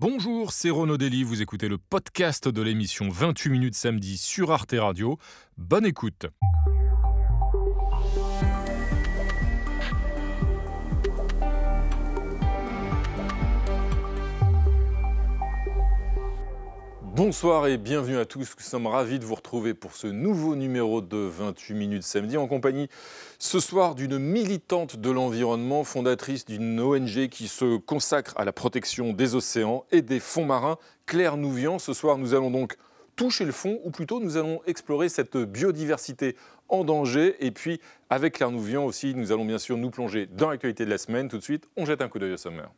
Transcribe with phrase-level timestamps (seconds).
[0.00, 4.74] Bonjour, c'est Renaud Dely, vous écoutez le podcast de l'émission 28 minutes samedi sur Arte
[4.76, 5.18] Radio.
[5.56, 6.26] Bonne écoute.
[17.16, 18.56] Bonsoir et bienvenue à tous.
[18.58, 22.48] Nous sommes ravis de vous retrouver pour ce nouveau numéro de 28 minutes samedi en
[22.48, 22.88] compagnie
[23.38, 29.12] ce soir d'une militante de l'environnement, fondatrice d'une ONG qui se consacre à la protection
[29.12, 30.76] des océans et des fonds marins,
[31.06, 31.78] Claire Nouvian.
[31.78, 32.76] Ce soir, nous allons donc
[33.14, 36.34] toucher le fond, ou plutôt nous allons explorer cette biodiversité
[36.68, 37.36] en danger.
[37.38, 40.90] Et puis, avec Claire Nouvian aussi, nous allons bien sûr nous plonger dans l'actualité de
[40.90, 41.28] la semaine.
[41.28, 42.70] Tout de suite, on jette un coup d'œil au sommaire.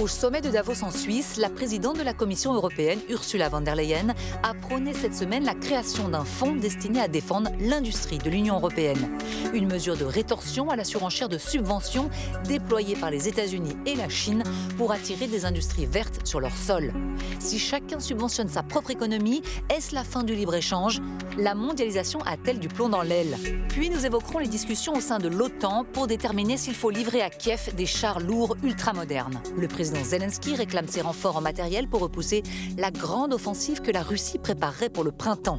[0.00, 3.76] Au sommet de Davos en Suisse, la présidente de la Commission européenne, Ursula von der
[3.76, 4.12] Leyen,
[4.42, 9.08] a prôné cette semaine la création d'un fonds destiné à défendre l'industrie de l'Union européenne.
[9.52, 12.10] Une mesure de rétorsion à la surenchère de subventions
[12.48, 14.42] déployée par les États-Unis et la Chine
[14.76, 16.92] pour attirer des industries vertes sur leur sol.
[17.38, 21.00] Si chacun subventionne sa propre économie, est-ce la fin du libre-échange?
[21.38, 23.36] La mondialisation a-t-elle du plomb dans l'aile?
[23.68, 27.30] Puis nous évoquerons les discussions au sein de l'OTAN pour déterminer s'il faut livrer à
[27.30, 29.40] Kiev des chars lourds ultramodernes.
[29.56, 32.42] Le Zelensky réclame ses renforts en matériel pour repousser
[32.78, 35.58] la grande offensive que la Russie préparerait pour le printemps.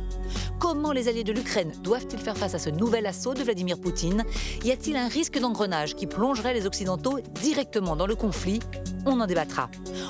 [0.59, 4.23] Comment les alliés de l'Ukraine doivent-ils faire face à ce nouvel assaut de Vladimir Poutine?
[4.64, 8.59] Y a-t-il un risque d'engrenage qui plongerait les Occidentaux directement dans le conflit?
[9.06, 9.70] On en débattra.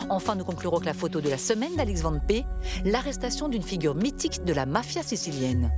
[0.09, 2.45] Enfin, nous conclurons avec la photo de la semaine d'Alix Van P,
[2.85, 5.71] l'arrestation d'une figure mythique de la mafia sicilienne.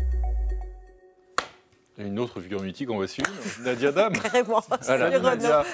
[2.00, 3.32] Une autre figure mythique, on va suivre,
[3.64, 4.14] Nadia Dame.
[4.14, 4.62] Carrément.
[4.84, 5.66] Voilà, Nadia.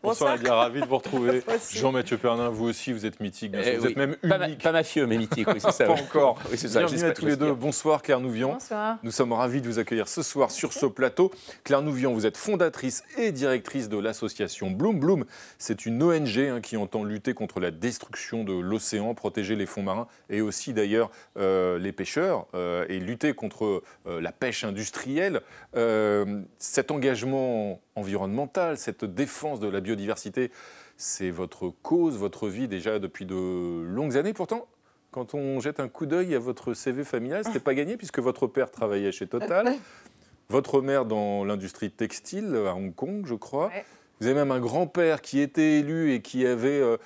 [0.00, 1.42] Bonsoir Nadia, ravi de vous retrouver.
[1.74, 3.52] Jean-Mathieu Pernin, vous aussi, vous êtes mythique.
[3.56, 3.90] Eh vous oui.
[3.90, 4.62] êtes même Pas, ma- unique.
[4.62, 5.84] pas mafieux, mais mythique, oui, c'est ça.
[5.86, 6.00] Pas oui.
[6.02, 6.38] encore.
[6.52, 6.68] Oui, ça.
[6.78, 7.52] Bienvenue à tous les deux.
[7.52, 8.52] Bonsoir Claire Nouvian.
[8.52, 8.98] Bonsoir.
[9.02, 11.32] Nous sommes ravis de vous accueillir ce soir sur ce plateau.
[11.64, 15.24] Claire Nouvian, vous êtes fondatrice et directrice de l'association Bloom Bloom.
[15.58, 19.82] C'est une ONG hein, qui entend lutter contre la destruction de l'océan, protéger les fonds
[19.82, 25.40] marins et aussi d'ailleurs euh, les pêcheurs euh, et lutter contre euh, la pêche industrielle.
[25.74, 30.50] Euh, cet engagement environnemental, cette défense de la biodiversité,
[30.96, 34.34] c'est votre cause, votre vie déjà depuis de longues années.
[34.34, 34.68] Pourtant,
[35.10, 38.46] quand on jette un coup d'œil à votre CV familial, c'était pas gagné puisque votre
[38.46, 39.74] père travaillait chez Total,
[40.48, 43.68] votre mère dans l'industrie textile à Hong Kong, je crois.
[43.68, 43.84] Ouais.
[44.20, 46.96] Vous avez même un grand-père qui était élu et qui avait euh,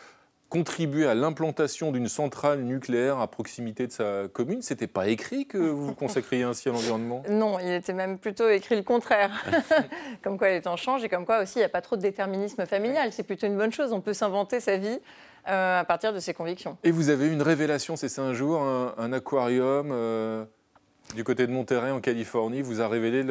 [0.48, 4.62] contribué à l'implantation d'une centrale nucléaire à proximité de sa commune.
[4.62, 7.22] C'était pas écrit que vous vous consacriez ainsi à l'environnement?
[7.28, 9.44] Non, il était même plutôt écrit le contraire.
[10.22, 12.02] comme quoi les temps changent et comme quoi aussi il n'y a pas trop de
[12.02, 13.12] déterminisme familial.
[13.12, 13.92] C'est plutôt une bonne chose.
[13.92, 15.00] On peut s'inventer sa vie
[15.48, 16.76] euh, à partir de ses convictions.
[16.84, 20.44] Et vous avez eu une révélation, c'est ça un jour, un, un aquarium euh,
[21.14, 23.24] du côté de Monterrey en Californie vous a révélé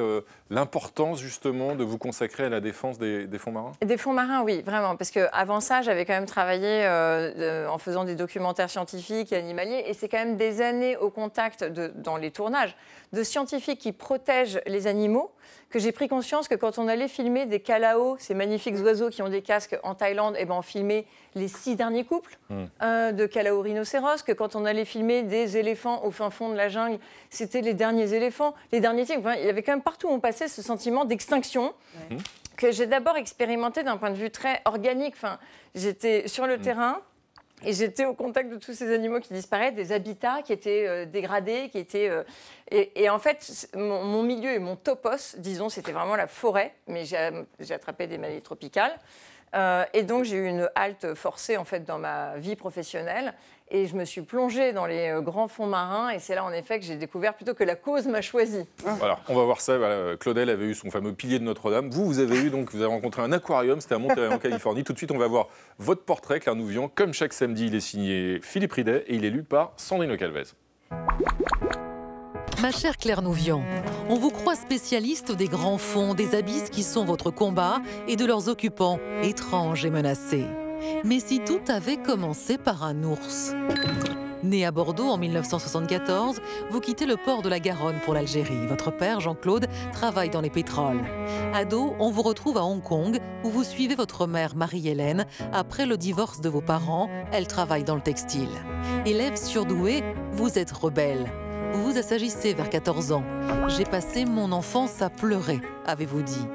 [0.49, 3.73] l'importance justement de vous consacrer à la défense des, fonds marins?
[3.83, 4.95] Des fonds marins, oui, vraiment.
[4.95, 9.83] Parce qu'avant ça, j'avais quand même travaillé euh, en faisant des documentaires scientifiques et animaliers.
[9.87, 12.75] Et c'est quand même des années au contact, dans les tournages,
[13.13, 15.31] de scientifiques qui protègent les animaux
[15.69, 19.21] que j'ai pris conscience que quand on allait filmer des calaos, ces magnifiques oiseaux qui
[19.21, 22.63] ont des casques en Thaïlande, eh ben on filmait les six derniers couples Mm.
[22.83, 26.55] euh, de calao rhinocéros, que quand on allait filmer des éléphants au fin fond de
[26.55, 29.21] la jungle, c'était les derniers éléphants, les derniers tigres.
[29.21, 31.73] Enfin, il y avait quand même partout où on passait ce sentiment d'extinction
[32.57, 35.13] que j'ai d'abord expérimenté d'un point de vue très organique.
[35.17, 35.39] Enfin,
[35.73, 37.01] j'étais sur le terrain.
[37.63, 41.05] Et j'étais au contact de tous ces animaux qui disparaissent, des habitats qui étaient euh,
[41.05, 42.09] dégradés, qui étaient.
[42.09, 42.23] euh,
[42.69, 47.73] et, en fait, mon, milieu et mon topos, disons, c'était vraiment la forêt, mais j'ai
[47.73, 48.99] attrapé des maladies tropicales.
[49.55, 53.33] Euh, et donc, j'ai eu une halte forcée, en fait, dans ma vie professionnelle.
[53.71, 56.09] Et je me suis plongée dans les euh, grands fonds marins.
[56.09, 58.65] Et c'est là, en effet, que j'ai découvert plutôt que la cause m'a choisi.
[58.83, 59.77] Voilà, on va voir ça.
[59.77, 61.89] Voilà, Claudel avait eu son fameux pilier de Notre-Dame.
[61.89, 64.83] Vous, vous avez eu donc, vous avez rencontré un aquarium, c'était à Monterrey en Californie.
[64.83, 65.47] Tout de suite, on va voir
[65.79, 66.89] votre portrait, Claire Nouvian.
[66.93, 70.43] Comme chaque samedi, il est signé Philippe Ridet et il est lu par Sandrine Calvez.
[72.61, 73.63] Ma chère Claire Nouvian,
[74.09, 78.25] on vous croit spécialiste des grands fonds, des abysses qui sont votre combat et de
[78.25, 80.45] leurs occupants étranges et menacés.
[81.03, 83.53] Mais si tout avait commencé par un ours
[84.45, 86.39] Né à Bordeaux en 1974,
[86.69, 88.67] vous quittez le port de la Garonne pour l'Algérie.
[88.67, 91.01] Votre père, Jean-Claude, travaille dans les pétroles.
[91.53, 95.25] Ado, on vous retrouve à Hong Kong où vous suivez votre mère, Marie-Hélène.
[95.51, 98.49] Après le divorce de vos parents, elle travaille dans le textile.
[99.05, 100.03] Élève surdoué,
[100.33, 101.31] vous êtes rebelle.
[101.73, 103.23] Vous vous assagissez vers 14 ans.
[103.67, 106.45] J'ai passé mon enfance à pleurer, avez-vous dit.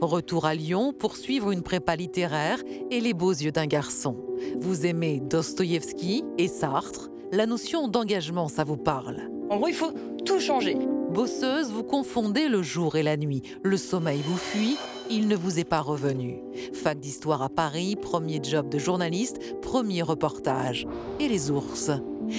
[0.00, 4.16] Retour à Lyon pour suivre une prépa littéraire et les beaux yeux d'un garçon.
[4.58, 7.10] Vous aimez Dostoïevski et Sartre.
[7.32, 9.28] La notion d'engagement, ça vous parle?
[9.50, 9.92] En gros, il faut
[10.24, 10.76] tout changer.
[11.12, 13.42] Bosseuse, vous confondez le jour et la nuit.
[13.62, 14.76] Le sommeil vous fuit
[15.10, 16.42] il ne vous est pas revenu.
[16.72, 20.86] Fac d'histoire à Paris, premier job de journaliste, premier reportage.
[21.20, 21.90] Et les ours?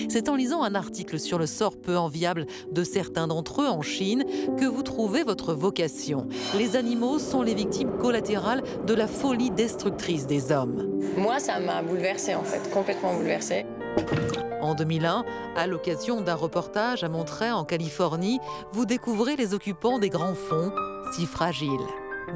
[0.10, 3.82] C'est en lisant un article sur le sort peu enviable de certains d'entre eux en
[3.82, 4.26] Chine
[4.58, 6.28] que vous trouvez votre vocation.
[6.58, 11.02] Les animaux sont les victimes collatérales de la folie destructrice des hommes.
[11.18, 13.66] Moi, ça m'a bouleversée en fait, complètement bouleversée.
[14.62, 15.24] En 2001,
[15.56, 18.40] à l'occasion d'un reportage à Monterey en Californie,
[18.72, 20.72] vous découvrez les occupants des grands fonds,
[21.14, 21.70] si fragiles.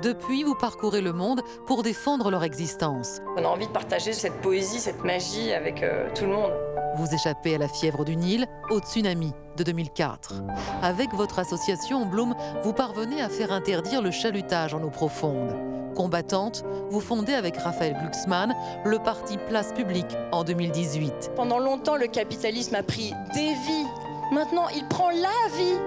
[0.02, 3.20] Depuis, vous parcourez le monde pour défendre leur existence.
[3.36, 6.52] On a envie de partager cette poésie, cette magie avec euh, tout le monde.
[6.96, 10.36] Vous échappez à la fièvre du Nil, au tsunami de 2004.
[10.82, 15.56] Avec votre association Bloom, vous parvenez à faire interdire le chalutage en eau profonde.
[15.96, 21.32] Combattante, vous fondez avec Raphaël Glucksmann le parti Place Publique en 2018.
[21.36, 23.88] Pendant longtemps, le capitalisme a pris des vies.
[24.32, 25.78] Maintenant, il prend la vie.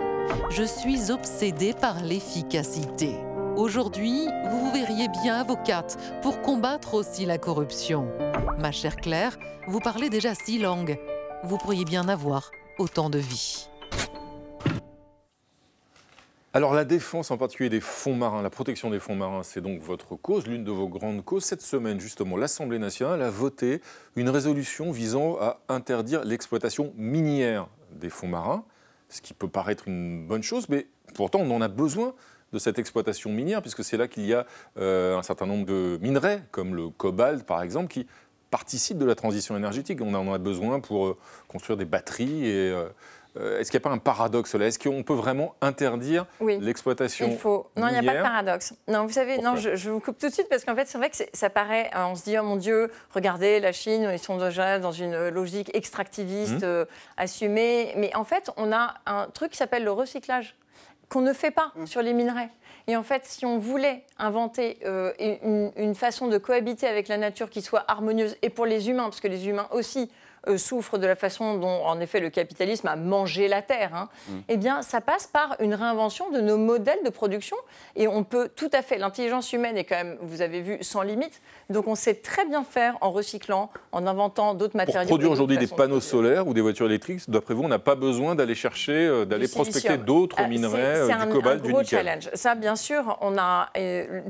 [0.51, 3.17] Je suis obsédée par l'efficacité.
[3.57, 8.09] Aujourd'hui, vous vous verriez bien avocate pour combattre aussi la corruption.
[8.59, 9.39] Ma chère Claire,
[9.69, 10.99] vous parlez déjà six langues.
[11.45, 13.69] Vous pourriez bien avoir autant de vie.
[16.55, 19.81] Alors la défense en particulier des fonds marins, la protection des fonds marins, c'est donc
[19.81, 21.45] votre cause, l'une de vos grandes causes.
[21.45, 23.83] Cette semaine, justement, l'Assemblée nationale a voté
[24.17, 28.65] une résolution visant à interdire l'exploitation minière des fonds marins,
[29.11, 32.15] ce qui peut paraître une bonne chose, mais pourtant on en a besoin
[32.53, 34.47] de cette exploitation minière, puisque c'est là qu'il y a
[34.79, 38.07] euh, un certain nombre de minerais, comme le cobalt par exemple, qui
[38.51, 40.01] participent de la transition énergétique.
[40.03, 41.17] On en a besoin pour euh,
[41.49, 42.75] construire des batteries et
[43.37, 44.67] euh, est-ce qu'il n'y a pas un paradoxe là?
[44.67, 47.71] Est-ce qu'on peut vraiment interdire l'exploitation Il faut.
[47.77, 48.75] Non, il n'y a pas de paradoxe.
[48.89, 51.09] Non, vous savez, non, je, vous coupe tout de suite parce qu'en fait, c'est vrai
[51.09, 51.91] que ça paraît.
[51.95, 55.71] On se dit, oh mon Dieu, regardez, la Chine, ils sont déjà dans une logique
[55.75, 56.85] extractiviste mmh.
[57.17, 57.95] assumée.
[57.97, 60.55] Mais en fait, on a un truc qui s'appelle le recyclage
[61.13, 61.87] qu'on ne fait pas mm.
[61.87, 62.49] sur les minerais.
[62.87, 65.13] Et en fait, si on voulait inventer euh,
[65.77, 69.21] une, façon de cohabiter avec la nature qui soit harmonieuse, et pour les humains, parce
[69.21, 70.11] que les humains aussi
[70.49, 74.09] euh, souffrent de la façon dont, en effet, le capitalisme a mangé la terre, hein,
[74.29, 74.39] mm.
[74.49, 77.57] eh bien, ça passe par une réinvention de nos modèles de production.
[77.95, 81.03] Et on peut tout à fait, l'intelligence humaine est quand même, vous avez vu, sans
[81.03, 81.41] limite.
[81.71, 85.07] Donc, on sait très bien faire en recyclant, en inventant d'autres matériaux.
[85.07, 87.95] Pour produire aujourd'hui des panneaux solaires ou des voitures électriques, d'après vous, on n'a pas
[87.95, 91.69] besoin d'aller chercher, euh, d'aller prospecter d'autres ah, minerais, euh, du cobalt, du nickel.
[91.69, 92.31] C'est un gros challenge.
[92.35, 93.71] Ça, bien sûr, on a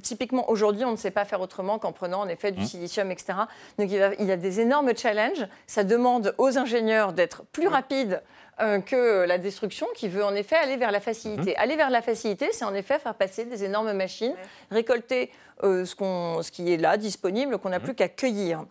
[0.03, 2.67] typiquement aujourd'hui, on ne sait pas faire autrement qu'en prenant en effet du mm.
[2.67, 3.33] silicium, etc.
[3.79, 5.47] Donc, il, il y a des énormes challenges.
[5.67, 8.23] Ça demande demande aux ingénieurs d'être plus rapides
[8.61, 11.53] euh, que la destruction, qui veut en effet aller vers la facilité.
[11.53, 11.57] Mhm.
[11.59, 14.35] Aller vers la facilité, c'est en effet faire passer des énormes machines,
[14.71, 15.31] récolter
[15.63, 15.95] euh, ce,
[16.43, 17.85] ce, qui est là, disponible, qu'on n'a mhm.
[17.85, 18.65] plus qu'à cueillir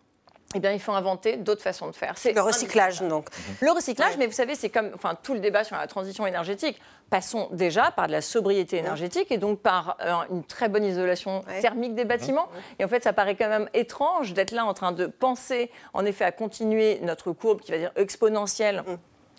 [0.56, 2.18] eh bien, il faut inventer d'autres façons de faire.
[2.18, 3.28] C'est le recyclage, donc.
[3.62, 6.80] Le recyclage, mais vous savez, c'est comme enfin, tout le débat sur la transition énergétique.
[7.10, 11.44] Passons déjà par de la sobriété énergétique et donc par euh, une très bonne isolation
[11.62, 12.48] thermique des bâtiments.
[12.80, 16.06] Et en fait, ça paraît quand même étrange d'être là en train de penser, en
[16.06, 18.84] effet, à continuer notre courbe qui va dire exponentielle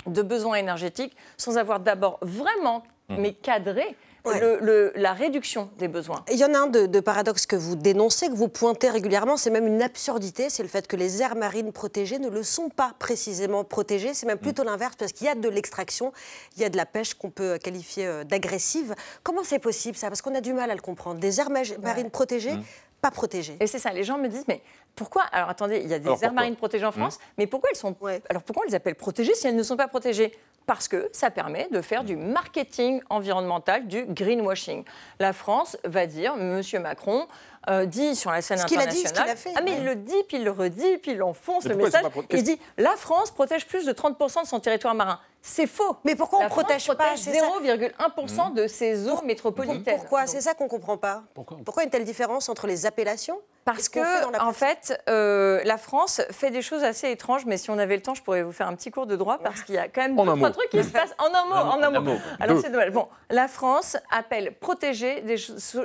[0.07, 0.13] mm.
[0.13, 3.17] de besoins énergétiques sans avoir d'abord vraiment, mm.
[3.19, 6.25] mais cadré la réduction des besoins.
[6.31, 9.51] Il y en a un de, paradoxe que vous dénoncez, que vous pointez régulièrement, c'est
[9.51, 12.95] même une absurdité, c'est le fait que les aires marines protégées ne le sont pas
[12.99, 14.43] précisément protégées, c'est même mm.
[14.43, 16.13] plutôt l'inverse, parce qu'il y a de l'extraction,
[16.57, 18.95] il y a de la pêche qu'on peut qualifier euh, d'agressive.
[19.23, 20.09] Comment c'est possible ça?
[20.09, 21.21] Parce qu'on a du mal à le comprendre.
[21.21, 22.65] Des aires marines protégées, mm.
[23.01, 23.57] pas protégées.
[23.61, 24.63] Et c'est ça, les gens me disent, mais
[24.95, 25.23] pourquoi?
[25.33, 26.99] Alors attendez, il y a des aires marines protégées en mm.
[27.01, 27.97] France, mais pourquoi elles sont
[28.29, 30.33] Alors pourquoi on les appelle protégées si elles ne sont pas protégées?
[30.67, 34.85] Parce que ça permet de faire du marketing environnemental, du greenwashing.
[35.19, 37.27] La France va dire, Monsieur Macron,
[37.69, 39.31] euh, dit sur la scène internationale.
[39.31, 41.77] A dit, ah, mais il le dit, puis il le redit, puis il enfonce le
[41.77, 42.05] message.
[42.31, 45.21] Il dit la France protège plus de 30% de son territoire marin.
[45.45, 45.97] C'est faux.
[46.05, 49.97] Mais pourquoi on ne protège, pas 0,1% de ses eaux métropolitaines.
[49.97, 51.25] Pourquoi C'est ça qu'on ne comprend pas.
[51.35, 56.23] Pourquoi, pourquoi une telle différence entre les appellations Parce que, en fait, euh, la France
[56.31, 58.69] fait des choses assez étranges, mais si on avait le temps, je pourrais vous faire
[58.69, 60.85] un petit cours de droit, parce qu'il y a quand même deux, trois trucs qui
[60.85, 61.55] se passent en un mot.
[61.55, 62.17] En, un, mot.
[62.39, 62.93] Alors c'est dommage.
[62.93, 65.37] Bon, la France appelle protéger des,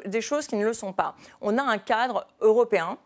[0.06, 1.16] des choses qui ne le sont pas.
[1.42, 3.00] On a un cadre européen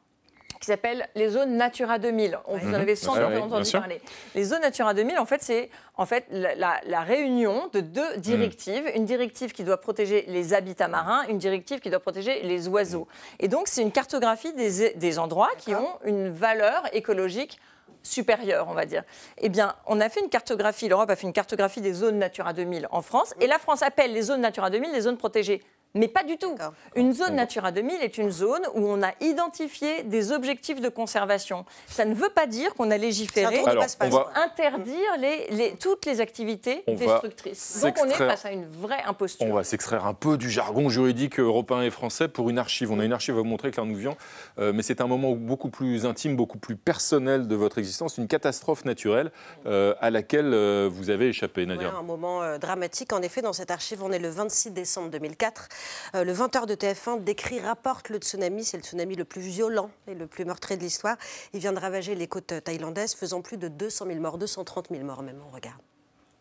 [0.61, 2.37] qui s'appelle les zones Natura 2000.
[2.45, 3.99] On vous en avez sans doute entendu parler.
[4.35, 8.83] Les zones Natura 2000, en fait, c'est en fait la, réunion de deux directives.
[8.95, 13.07] Une directive qui doit protéger les habitats marins, une directive qui doit protéger les oiseaux.
[13.39, 17.59] Et donc, c'est une cartographie des, des endroits qui ont une valeur écologique
[18.03, 19.03] supérieure, on va dire.
[19.39, 22.53] Eh bien, on a fait une cartographie, l'Europe a fait une cartographie des zones Natura
[22.53, 25.61] 2000 en France, et la France appelle les zones Natura 2000 les zones protégées
[25.93, 26.55] Mais pas du tout.
[26.95, 31.65] Une zone Natura 2000 est une zone où on a identifié des objectifs de conservation.
[31.87, 33.61] Ça ne veut pas dire qu'on a légiféré
[33.99, 37.81] pour interdire les, toutes les activités destructrices.
[37.81, 39.45] Donc on est face à une vraie imposture.
[39.45, 42.91] On va s'extraire un peu du jargon juridique européen et français pour une archive.
[42.91, 44.15] On a une archive à vous montrer, Claire Nouvian,
[44.59, 48.27] euh, mais c'est un moment beaucoup plus intime, beaucoup plus personnel de votre existence, une
[48.27, 49.31] catastrophe naturelle
[49.65, 51.93] euh, à laquelle euh, vous avez échappé, Nadia.
[51.93, 53.11] un moment dramatique.
[53.13, 55.67] En effet, dans cette archive, on est le 26 décembre 2004.
[56.15, 58.63] Euh, le 20h de TF1 décrit, rapporte le tsunami.
[58.63, 61.17] C'est le tsunami le plus violent et le plus meurtrier de l'histoire.
[61.53, 65.03] Il vient de ravager les côtes thaïlandaises, faisant plus de 200 000 morts, 230 000
[65.03, 65.41] morts même.
[65.47, 65.79] On regarde.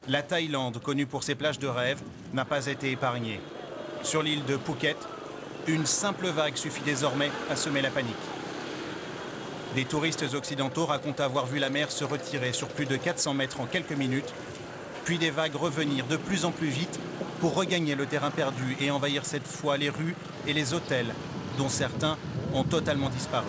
[0.09, 2.01] La Thaïlande, connue pour ses plages de rêve,
[2.33, 3.41] n'a pas été épargnée.
[4.03, 4.97] Sur l'île de Phuket,
[5.67, 8.15] une simple vague suffit désormais à semer la panique.
[9.75, 13.61] Des touristes occidentaux racontent avoir vu la mer se retirer sur plus de 400 mètres
[13.61, 14.33] en quelques minutes,
[15.05, 16.99] puis des vagues revenir de plus en plus vite
[17.41, 20.15] pour regagner le terrain perdu et envahir cette fois les rues
[20.47, 21.15] et les hôtels,
[21.57, 22.19] dont certains
[22.53, 23.47] ont totalement disparu.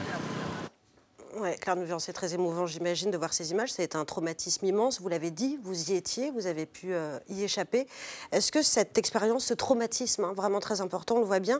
[1.37, 3.71] Ouais, Claire Nouvian, c'est très émouvant, j'imagine, de voir ces images.
[3.71, 5.01] Ça a été un traumatisme immense.
[5.01, 7.87] Vous l'avez dit, vous y étiez, vous avez pu euh, y échapper.
[8.31, 11.59] Est-ce que cette expérience, ce traumatisme, hein, vraiment très important, on le voit bien,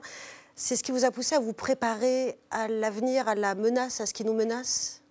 [0.55, 4.05] c'est ce qui vous a poussé à vous préparer à l'avenir, à la menace, à
[4.05, 5.01] ce qui nous menace?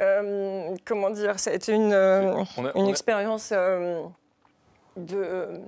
[0.00, 2.42] Euh, Comment dire Ça a été une, euh,
[2.74, 3.50] une expérience
[4.96, 5.60] de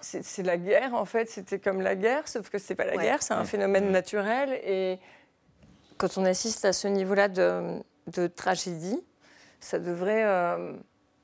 [0.00, 1.30] c'est la guerre, en fait.
[1.30, 4.60] C'était comme la guerre, sauf que c'est pas la guerre, c'est un phénomène naturel.
[4.64, 4.98] Et
[5.96, 9.00] quand on assiste à ce niveau-là de, tragédie,
[9.60, 10.72] ça devrait euh,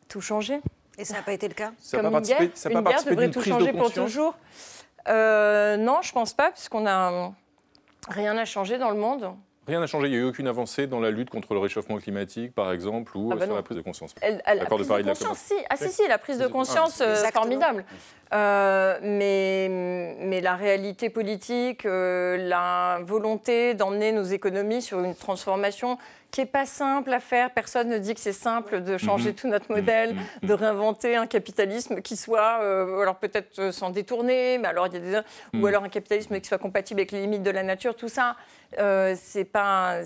[0.09, 0.61] tout changer.
[0.97, 1.73] Et ça n'a pas été le cas?
[1.79, 4.37] Ça Comme une guerre, ça une guerre devrait tout changer pour toujours.
[5.09, 7.33] Euh, non, je pense pas, puisqu'on a
[8.09, 9.35] rien à changer dans le monde.
[9.69, 11.99] Rien n'a changé, il n'y a eu aucune avancée dans la lutte contre le réchauffement
[11.99, 14.15] climatique, par exemple, ou ah bah sur la prise de conscience.
[14.47, 15.55] L'accord de Paris de, conscience, si.
[15.69, 17.85] Ah si, si, la prise de conscience, euh, formidable.
[18.33, 25.99] Euh, mais, mais la réalité politique, euh, la volonté d'emmener nos économies sur une transformation
[26.31, 27.53] qui n'est pas simple à faire.
[27.53, 29.35] Personne ne dit que c'est simple de changer mhm.
[29.35, 30.49] tout notre modèle, mhm.
[30.49, 34.97] de réinventer un capitalisme qui soit, euh, alors peut-être s'en détourner, mais alors il y
[34.97, 35.19] a des,
[35.55, 35.67] ou mhm.
[35.67, 37.97] alors un capitalisme qui soit compatible avec les limites de la nature.
[37.97, 38.37] Tout ça,
[38.79, 40.01] euh, c'est pas,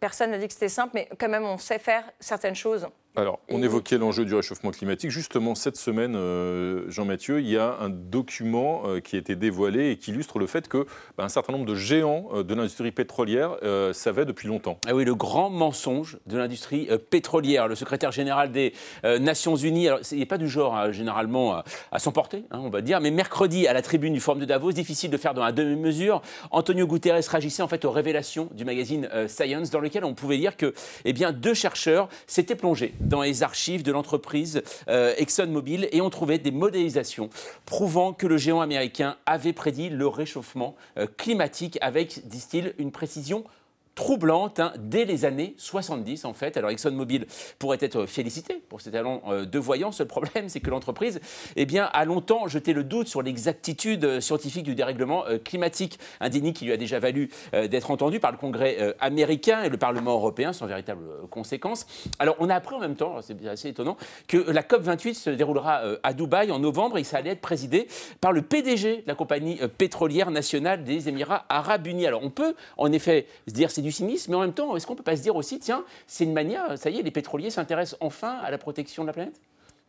[0.00, 2.86] personne n'a dit que c'était simple, mais quand même on sait faire certaines choses.
[3.18, 5.10] Alors, on évoquait l'enjeu du réchauffement climatique.
[5.10, 9.90] Justement, cette semaine, euh, Jean-Mathieu, il y a un document euh, qui a été dévoilé
[9.90, 12.92] et qui illustre le fait que bah, un certain nombre de géants euh, de l'industrie
[12.92, 13.56] pétrolière
[13.92, 14.78] savaient depuis longtemps.
[14.86, 17.66] Ah oui, le grand mensonge de l'industrie pétrolière.
[17.66, 18.72] Le secrétaire général des
[19.02, 22.82] Nations Unies, alors il n'est pas du genre hein, généralement à, s'emporter, hein, on va
[22.82, 25.52] dire, mais mercredi à la tribune du Forum de Davos, difficile de faire dans la
[25.52, 26.22] demi-mesure,
[26.52, 30.56] Antonio Guterres réagissait en fait aux révélations du magazine Science, dans lequel on pouvait lire
[30.56, 30.72] que
[31.04, 36.10] eh bien, deux chercheurs s'étaient plongés dans les archives de l'entreprise euh, ExxonMobil et on
[36.10, 37.30] trouvait des modélisations
[37.64, 43.44] prouvant que le géant américain avait prédit le réchauffement euh, climatique avec, disent-ils, une précision
[43.98, 46.56] troublante hein, dès les années 70 en fait.
[46.56, 47.26] Alors ExxonMobil
[47.58, 49.98] pourrait être félicité pour ses talents euh, de voyance.
[49.98, 51.18] Le problème, c'est que l'entreprise
[51.56, 55.98] eh bien, a longtemps jeté le doute sur l'exactitude euh, scientifique du dérèglement euh, climatique,
[56.20, 59.76] un déni qui lui a déjà valu d'être entendu par le Congrès américain et le
[59.76, 61.86] Parlement européen sans véritable conséquence.
[62.18, 63.96] Alors on a appris en même temps, c'est assez étonnant,
[64.28, 67.88] que la COP28 se déroulera à Dubaï en novembre et ça allait être présidé
[68.20, 72.06] par le PDG de la compagnie pétrolière nationale des Émirats arabes unis.
[72.06, 74.86] Alors on peut en effet se dire c'est du cynisme, mais en même temps, est-ce
[74.86, 77.10] qu'on ne peut pas se dire aussi, tiens, c'est une manière, ça y est, les
[77.10, 79.40] pétroliers s'intéressent enfin à la protection de la planète?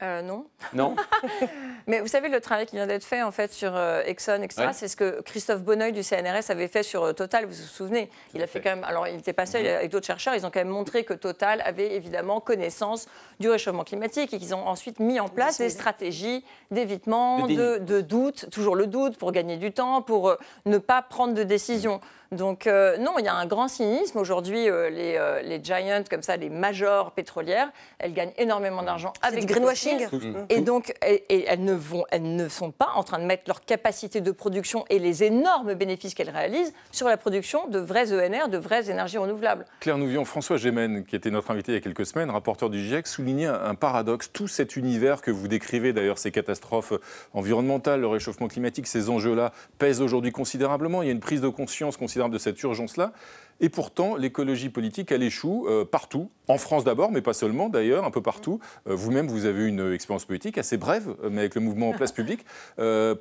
[0.01, 0.45] Euh, non.
[0.73, 0.95] Non.
[1.87, 4.69] Mais vous savez, le travail qui vient d'être fait en fait sur euh, Exxon, etc.,
[4.71, 7.43] c'est ce que Christophe Bonneuil du CNRS avait fait sur euh, Total.
[7.43, 8.09] Vous vous souvenez?
[8.33, 8.85] Il a fait quand même.
[8.85, 9.67] Alors, il n'était pas seul, mhm.
[9.67, 10.35] avec d'autres chercheurs.
[10.35, 13.09] Ils ont quand même montré que Total avait évidemment connaissance
[13.41, 17.99] du réchauffement climatique et qu'ils ont ensuite mis en place des stratégies d'évitement, de, de,
[17.99, 21.99] doute, toujours le doute pour gagner du temps, pour ne pas prendre de décision.
[22.31, 24.17] Donc non, il y a un grand cynisme.
[24.19, 29.53] Aujourd'hui, les, les, giants, comme ça, les majors pétrolières, elles gagnent énormément d'argent avec du
[29.53, 30.07] greenwashing.
[30.49, 33.61] Et donc, et, elles, ne vont, elles ne sont pas en train de mettre leur
[33.61, 38.49] capacité de production et les énormes bénéfices qu'elles réalisent sur la production de vrais ENR,
[38.49, 39.65] de vraies énergies renouvelables.
[39.79, 42.79] Claire Nouvion, François Gémen, qui était notre invité il y a quelques semaines, rapporteur du
[42.83, 44.29] GIEC, soulignait un paradoxe.
[44.31, 46.93] Tout cet univers que vous décrivez, d'ailleurs, ces catastrophes
[47.33, 51.01] environnementales, le réchauffement climatique, ces enjeux-là pèsent aujourd'hui considérablement.
[51.01, 53.13] Il y a une prise de conscience considérable de cette urgence-là.
[53.61, 58.05] Et pourtant, l'écologie politique, elle échoue euh, partout, en France d'abord, mais pas seulement d'ailleurs,
[58.05, 58.59] un peu partout.
[58.87, 61.89] Euh, vous-même, vous avez eu une expérience politique assez brève, euh, mais avec le mouvement
[61.89, 62.45] en place publique.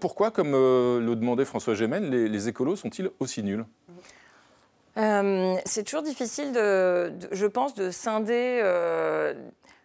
[0.01, 3.65] pourquoi, comme le demandait François Gémen, les, écolos sont-ils aussi nuls?
[5.65, 8.63] C'est toujours difficile, de, je pense, de scinder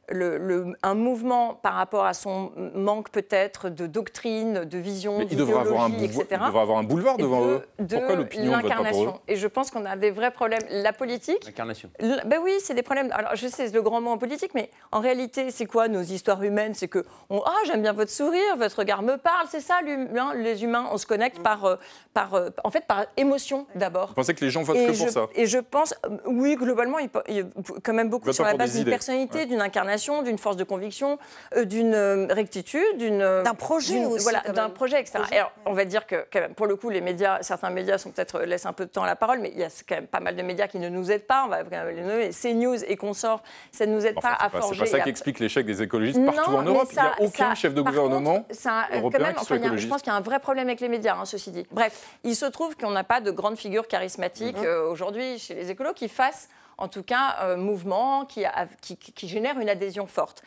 [0.09, 5.61] le, un mouvement par rapport à son manque peut-être de doctrine, de vision, il devrait
[5.61, 6.25] avoir, un etc.
[6.31, 7.61] il devrait avoir un boulevard devant eux.
[7.77, 10.63] Pourquoi l'opinion eux Et je pense qu'on a des vrais problèmes.
[10.69, 11.45] La politique.
[11.45, 11.89] L'incarnation.
[11.99, 13.11] Ben oui, c'est des problèmes.
[13.13, 16.01] Alors je sais, c'est le grand mot en politique, mais en réalité, c'est quoi nos
[16.01, 16.73] histoires humaines?
[16.73, 19.47] C'est que ah j'aime bien votre sourire, votre regard me parle.
[19.49, 21.75] C'est ça, les humains, on se connecte par, euh,
[22.13, 24.09] par, euh, en fait, par émotion d'abord.
[24.09, 25.27] Vous pensez que les gens votent que pour ça?
[25.35, 27.43] Et je pense, euh, oui, globalement, il y a
[27.83, 29.92] quand même beaucoup sur la base d'une personnalité, d'une incarnation,
[30.23, 31.17] d'une force de conviction,
[31.55, 35.19] euh, d'une euh, rectitude, d'une d'un projet aussi, voilà, d'un projet, etc.
[35.31, 38.11] Alors, on va dire que quand même, pour le coup, les médias, certains médias sont
[38.11, 40.07] peut-être laissent un peu de temps à la parole, mais il y a quand même
[40.07, 41.43] pas mal de médias qui ne nous aident pas.
[41.45, 42.29] On va quand même les nommer.
[42.29, 44.85] CNews et consorts, ça ne nous aide pas à forger.
[44.85, 46.87] C'est pas ça qui explique l'échec des écologistes partout en Europe.
[46.91, 49.83] il n'y a aucun chef de gouvernement ça, européen qui soit écologiste.
[49.83, 51.65] Je pense qu'il y a un vrai problème avec les médias, hein, ceci dit.
[51.71, 54.65] Bref, il se trouve qu'on n'a pas de grandes figures charismatiques mhm.
[54.65, 58.45] euh, aujourd'hui chez les écolos qui fassent en tout cas un mouvement qui,
[58.81, 60.43] qui, qui, génère une adhésion forte.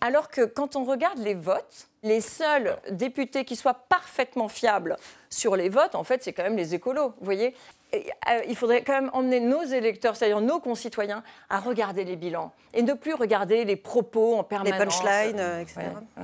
[0.00, 4.96] Alors que quand on regarde les votes, les seuls députés qui soient parfaitement fiables
[5.28, 7.14] sur les votes, en fait, c'est quand même les écolos.
[7.18, 7.54] Vous voyez
[7.94, 7.98] euh,
[8.48, 12.82] il faudrait quand même emmener nos électeurs, c'est-à-dire nos concitoyens, à regarder les bilans et
[12.82, 14.78] ne plus regarder les propos en permanence.
[14.78, 15.80] Les punchlines, euh, etc.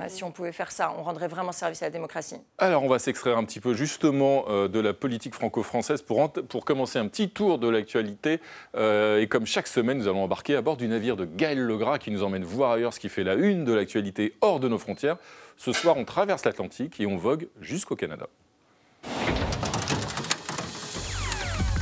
[0.07, 2.37] si on pouvait faire ça, on rendrait vraiment service à la démocratie.
[2.57, 6.63] Alors, on va s'extraire un petit peu justement euh, de la politique franco-française pour, pour
[6.63, 8.39] commencer un petit tour de l'actualité.
[8.75, 12.11] et comme chaque semaine, nous allons embarquer à bord du navire de Gaël Legras qui
[12.11, 15.17] nous emmène voir ailleurs ce qui fait la une de l'actualité hors de nos frontières.
[15.57, 18.27] Ce soir, on traverse l'Atlantique et on vogue jusqu'au Canada.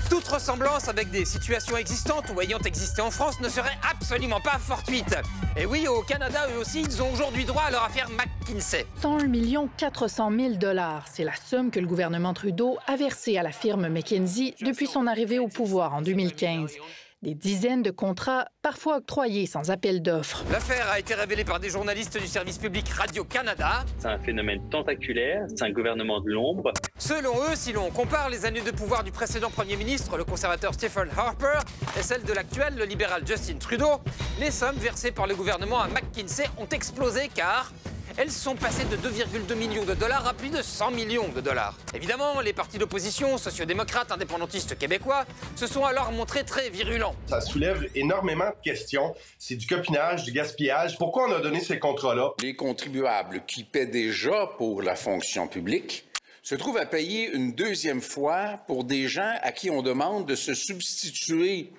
[0.09, 4.59] Toute ressemblance avec des situations existantes ou ayant existé en France ne serait absolument pas
[4.59, 5.15] fortuite.
[5.57, 8.85] Et oui, au Canada, eux aussi, ils ont aujourd'hui droit à leur affaire McKinsey.
[9.01, 13.51] 101 400 000 dollars, c'est la somme que le gouvernement Trudeau a versée à la
[13.51, 16.71] firme McKinsey depuis son arrivée au pouvoir en 2015
[17.21, 20.43] des dizaines de contrats, parfois octroyés sans appel d'offres.
[20.51, 23.83] L'affaire a été révélée par des journalistes du service public Radio-Canada.
[23.97, 26.71] C'est un phénomène tentaculaire, c'est un gouvernement de l'ombre.
[26.97, 30.73] Selon eux, si l'on compare les années de pouvoir du précédent Premier ministre, le conservateur
[30.75, 31.59] Stephen Harper,
[31.97, 34.01] et celles de l'actuel, le libéral Justin Trudeau,
[34.39, 37.71] les sommes versées par le gouvernement à McKinsey ont explosé car
[38.17, 41.77] elles sont passées de 2,2 millions de dollars à plus de 100 millions de dollars.
[41.93, 47.15] Évidemment, les partis d'opposition, sociodémocrates, indépendantistes québécois, se sont alors montrés très virulents.
[47.27, 49.15] Ça soulève énormément de questions.
[49.37, 50.97] C'est du copinage, du gaspillage.
[50.97, 52.31] Pourquoi on a donné ces contrats-là?
[52.41, 56.07] Les contribuables qui paient déjà pour la fonction publique
[56.41, 60.35] se trouvent à payer une deuxième fois pour des gens à qui on demande de
[60.35, 61.71] se substituer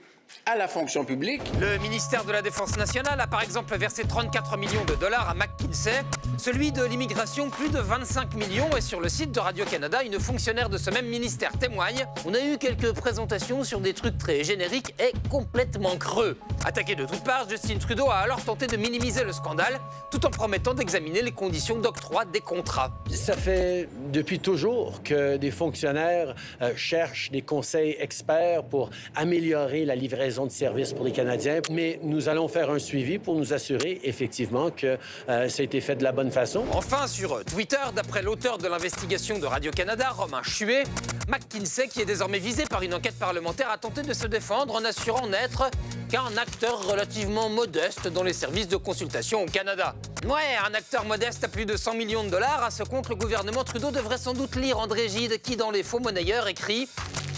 [0.44, 1.42] à la fonction publique.
[1.60, 5.34] Le ministère de la Défense nationale a par exemple versé 34 millions de dollars à
[5.34, 6.02] McKinsey.
[6.38, 8.68] Celui de l'immigration, plus de 25 millions.
[8.76, 12.06] Et sur le site de Radio-Canada, une fonctionnaire de ce même ministère témoigne.
[12.24, 16.36] On a eu quelques présentations sur des trucs très génériques et complètement creux.
[16.64, 19.78] Attaqué de toutes parts, Justin Trudeau a alors tenté de minimiser le scandale,
[20.10, 22.92] tout en promettant d'examiner les conditions d'octroi des contrats.
[23.10, 29.94] Ça fait depuis toujours que des fonctionnaires euh, cherchent des conseils experts pour améliorer la
[29.94, 33.52] livraison raison de service pour les Canadiens, mais nous allons faire un suivi pour nous
[33.52, 34.98] assurer effectivement que
[35.28, 36.64] euh, ça a été fait de la bonne façon.
[36.72, 40.84] Enfin, sur Twitter, d'après l'auteur de l'investigation de Radio-Canada, Romain Chuet,
[41.28, 44.84] McKinsey, qui est désormais visé par une enquête parlementaire, a tenté de se défendre en
[44.84, 45.70] assurant n'être
[46.08, 49.94] qu'un acteur relativement modeste dans les services de consultation au Canada.
[50.24, 53.16] Ouais, un acteur modeste à plus de 100 millions de dollars, à ce compte, le
[53.16, 56.88] gouvernement Trudeau devrait sans doute lire André Gide, qui, dans Les Faux Monnayeurs, écrit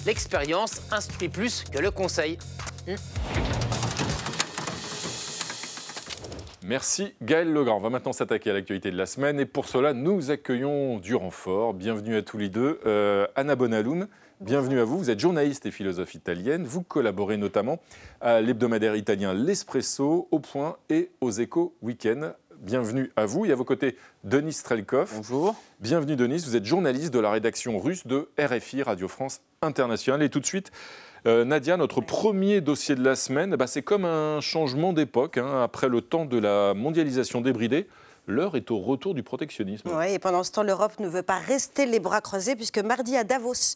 [0.09, 2.39] L'expérience instruit plus que le conseil.
[2.87, 2.95] Hmm.
[6.63, 7.77] Merci Gaël Legrand.
[7.77, 11.15] On va maintenant s'attaquer à l'actualité de la semaine et pour cela, nous accueillons du
[11.15, 11.75] renfort.
[11.75, 12.81] Bienvenue à tous les deux.
[12.87, 14.09] Euh, Anna Bonaloun,
[14.41, 14.97] bienvenue à vous.
[14.97, 16.65] Vous êtes journaliste et philosophe italienne.
[16.65, 17.79] Vous collaborez notamment
[18.23, 22.33] à l'hebdomadaire italien L'Espresso, Au Point et aux Échos Week-end.
[22.61, 25.13] Bienvenue à vous et à vos côtés Denis Strelkov.
[25.15, 25.55] Bonjour.
[25.79, 30.25] Bienvenue Denis, vous êtes journaliste de la rédaction russe de RFI Radio France Internationale.
[30.25, 30.73] Et tout de suite,
[31.27, 35.39] euh, Nadia, notre premier dossier de la semaine, bah, c'est comme un changement d'époque.
[35.39, 35.63] Hein.
[35.63, 37.87] après le temps de la mondialisation débridée,
[38.29, 39.91] l'heure est au retour du protectionnisme.
[39.93, 43.17] Oui, et pendant ce temps, l'Europe ne veut pas rester les bras croisés, puisque mardi
[43.17, 43.75] à Davos,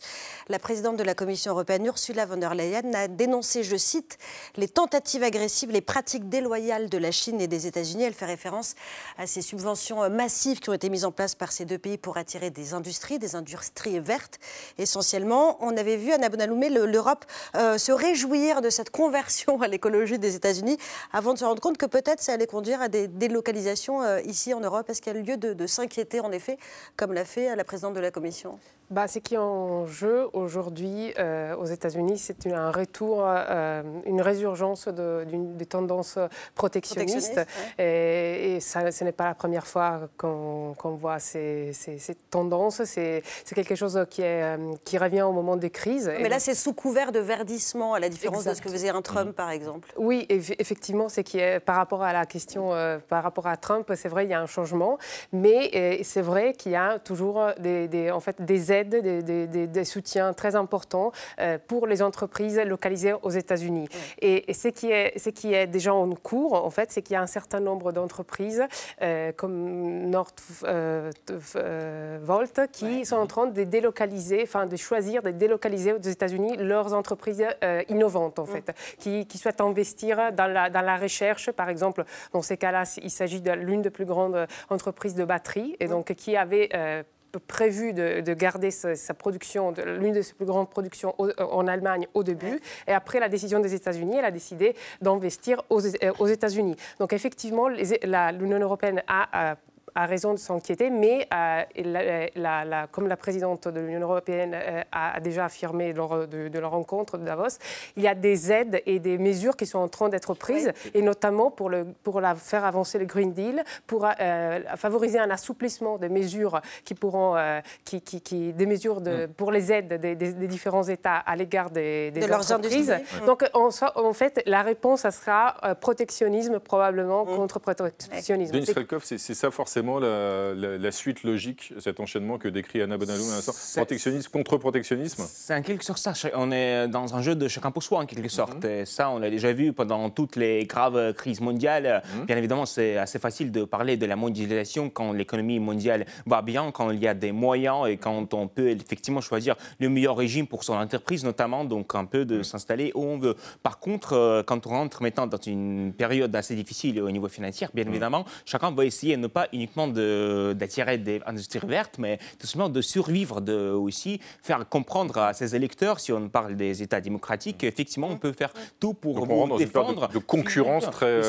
[0.48, 4.18] la présidente de la Commission européenne, Ursula von der Leyen, a dénoncé, je cite,
[4.56, 8.04] les tentatives agressives, les pratiques déloyales de la Chine et des États-Unis.
[8.04, 8.74] Elle fait référence
[9.18, 12.16] à ces subventions massives qui ont été mises en place par ces deux pays pour
[12.16, 14.38] attirer des industries, des industries vertes
[14.78, 15.56] essentiellement.
[15.60, 17.24] On avait vu, Anna Bonaloumé, l'Europe
[17.56, 20.76] euh, se réjouir de cette conversion à l'écologie des États-Unis
[21.12, 24.41] avant de se rendre compte que peut-être ça allait conduire à des délocalisations euh, ici
[24.50, 24.90] en Europe?
[24.90, 26.58] Est-ce qu'il y a lieu de, de s'inquiéter, en effet,
[26.96, 28.58] comme l'a fait la présidente de la Commission?
[28.92, 34.20] Bah, Ce qui est en jeu aujourd'hui euh, aux États-Unis, c'est un retour, euh, une
[34.20, 36.18] résurgence de, des tendances
[36.54, 37.40] protectionnistes.
[37.78, 42.82] Et, ça, ce n'est pas la première fois qu'on voit ces, ces, tendances.
[42.84, 43.22] C'est
[43.54, 46.12] quelque chose qui, est, euh, qui revient au moment des crises.
[46.20, 49.02] Mais là, c'est sous couvert de verdissement, à la différence de ce que faisait un
[49.02, 49.34] Trump, mmh.
[49.34, 49.92] par exemple.
[49.96, 52.72] Oui, effectivement, c'est qui est par rapport à la question,
[53.08, 54.98] par rapport à Trump, c'est vrai, il y a un changement.
[55.32, 60.32] Mais c'est vrai qu'il y a toujours des, des, en fait, des aides des, soutiens
[60.32, 63.88] très importants euh, pour les entreprises localisées aux États-Unis.
[64.20, 67.16] Et, ce, qui est, ce qui est déjà en cours, en fait, c'est qu'il y
[67.16, 68.62] a un certain nombre d'entreprises
[69.02, 71.16] euh, comme Northvolt
[71.56, 76.92] euh, qui sont en train de délocaliser, enfin de choisir de délocaliser aux États-Unis leurs
[76.94, 77.44] entreprises
[77.88, 82.04] innovantes, en fait, qui, qui, souhaitent investir dans la, dans la recherche, par exemple.
[82.32, 86.12] Dans ces cas-là, il s'agit de l'une des plus grandes entreprises de batterie, et donc
[86.14, 87.04] qui avait
[87.38, 92.60] prévu de, garder sa, production, l'une de ses plus grandes productions en Allemagne au début.
[92.86, 95.80] Et après la décision des États-Unis, elle a décidé d'investir aux,
[96.18, 96.76] aux États-Unis.
[96.98, 99.56] Donc effectivement, l'Union européenne a, a
[99.94, 105.20] a raison de s'inquiéter, mais euh, la, comme la présidente de l'Union européenne euh, a,
[105.20, 107.58] déjà affirmé lors de, de, leur rencontre de Davos,
[107.96, 111.02] il y a des aides et des mesures qui sont en train d'être prises, et
[111.02, 115.98] notamment pour, le, pour la, faire avancer le Green Deal, pour euh, favoriser un assouplissement
[115.98, 117.36] des mesures qui pourront,
[117.84, 119.28] qui, qui, des mesures de, mm.
[119.34, 122.94] pour les aides des, des, différents États à l'égard des, des de entreprises.
[123.26, 127.36] Donc, en, en, fait, la réponse, ça sera protectionnisme probablement mm.
[127.36, 128.52] contre protectionnisme.
[128.52, 128.66] Denis
[129.02, 134.30] c'est ça forcément la, suite logique, cet enchaînement que décrit Anna Bonalou à l'instant Protectionnisme
[134.30, 136.12] contre protectionnisme C'est en quelque sorte ça.
[136.34, 138.64] On est dans un jeu de chacun pour soi, en quelque sorte.
[138.64, 138.84] Mhm.
[138.86, 142.02] ça, on l'a déjà vu pendant toutes les graves crises mondiales.
[142.16, 142.26] Mhm.
[142.26, 146.70] Bien évidemment, c'est assez facile de parler de la mondialisation quand l'économie mondiale va bien,
[146.70, 150.46] quand il y a des moyens et quand on peut effectivement choisir le meilleur régime
[150.46, 152.44] pour son entreprise, notamment, donc un peu de mhm.
[152.44, 153.36] s'installer où on veut.
[153.62, 157.66] Par contre, euh, quand on rentre maintenant dans une période assez difficile au niveau financier,
[157.74, 162.46] bien évidemment, chacun va essayer de ne pas uniquement d'attirer des industries vertes, mais tout
[162.46, 167.00] simplement de survivre, de aussi faire comprendre à ses électeurs, si on parle des États
[167.00, 170.08] démocratiques, qu'effectivement on peut faire tout pour vous défendre.
[170.08, 171.20] De, concurrence très,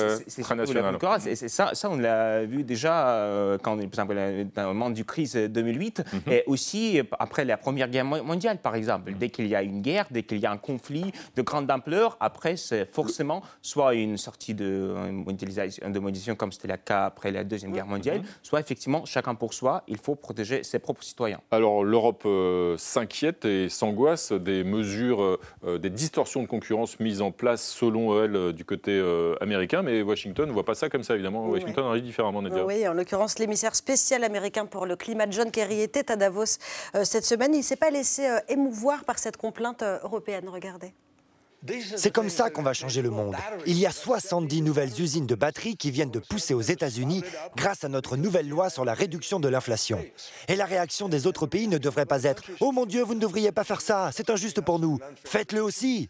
[0.41, 0.97] très nationale.
[1.19, 4.15] C'est ça, ça, on l'a vu déjà euh, quand, par exemple,
[4.55, 6.21] dans le moment du crise 2008, mhm.
[6.31, 9.13] et aussi après la Première Guerre mondiale, par exemple.
[9.19, 12.17] Dès qu'il y a une guerre, dès qu'il y a un conflit de grande ampleur,
[12.19, 17.31] après, c'est forcément soit une sortie de mondialisation, de mondialisation comme c'était le cas après
[17.31, 21.39] la Deuxième Guerre mondiale, soit effectivement chacun pour soi, il faut protéger ses propres citoyens.
[21.51, 27.21] Alors l'Europe euh, s'inquiète et s'angoisse des mesures, euh, euh, des distorsions de concurrence mises
[27.21, 29.01] en place selon elle du côté
[29.41, 31.47] américain, mais Washington ne voit pas ça comme ça évidemment.
[31.47, 32.01] Washington oui.
[32.01, 32.65] différemment, Nadia.
[32.65, 36.57] Oui, en l'occurrence, l'émissaire spécial américain pour le climat, John Kerry, était à Davos
[37.03, 37.53] cette semaine.
[37.53, 40.49] Il ne s'est pas laissé émouvoir par cette complainte européenne.
[40.49, 40.93] Regardez.
[41.95, 43.35] C'est comme ça qu'on va changer le monde.
[43.65, 47.23] Il y a 70 nouvelles usines de batteries qui viennent de pousser aux États-Unis
[47.55, 50.03] grâce à notre nouvelle loi sur la réduction de l'inflation.
[50.47, 53.19] Et la réaction des autres pays ne devrait pas être⁇ Oh mon Dieu, vous ne
[53.19, 56.09] devriez pas faire ça, c'est injuste pour nous, faites-le aussi!⁇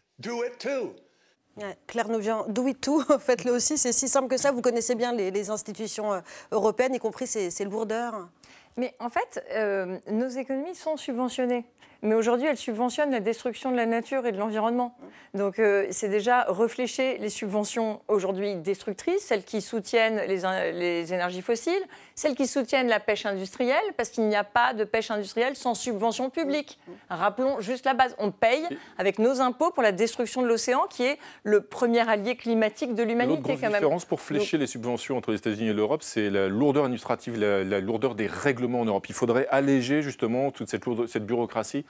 [1.85, 4.51] Claire Nouvian, do it too, faites-le aussi, c'est si simple que ça.
[4.51, 8.27] Vous connaissez bien les, institutions euh, européennes, y compris ces, lourdeurs.
[8.75, 11.63] Mais en fait, euh, nos économies sont subventionnées.
[12.03, 14.93] Mais aujourd'hui, elle subventionne la destruction de la nature et de l'environnement.
[15.33, 20.41] Donc, euh, c'est déjà réfléchir les subventions aujourd'hui destructrices, celles qui soutiennent les,
[20.73, 21.81] les, énergies fossiles,
[22.13, 25.75] celles qui soutiennent la pêche industrielle, parce qu'il n'y a pas de pêche industrielle sans
[25.75, 26.77] subvention publique.
[27.09, 28.15] Rappelons juste la base.
[28.19, 32.35] On paye avec nos impôts pour la destruction de l'océan, qui est le premier allié
[32.35, 33.55] climatique de l'humanité.
[33.61, 37.39] La différence pour flécher les subventions entre les États-Unis et l'Europe, c'est la lourdeur administrative,
[37.39, 39.07] la, lourdeur des règlements en Europe.
[39.07, 41.85] Il faudrait alléger justement toute cette, cette bureaucratie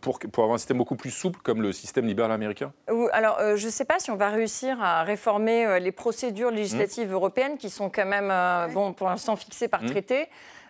[0.00, 2.72] pour, pour, avoir un système beaucoup plus souple comme le système libéral américain
[3.12, 6.50] Alors, euh, je ne sais pas si on va réussir à réformer euh, les procédures
[6.50, 7.14] législatives mmh.
[7.14, 8.32] européennes qui sont quand même,
[8.72, 9.86] bon, pour l'instant, fixées par mmh.
[9.86, 10.28] traité.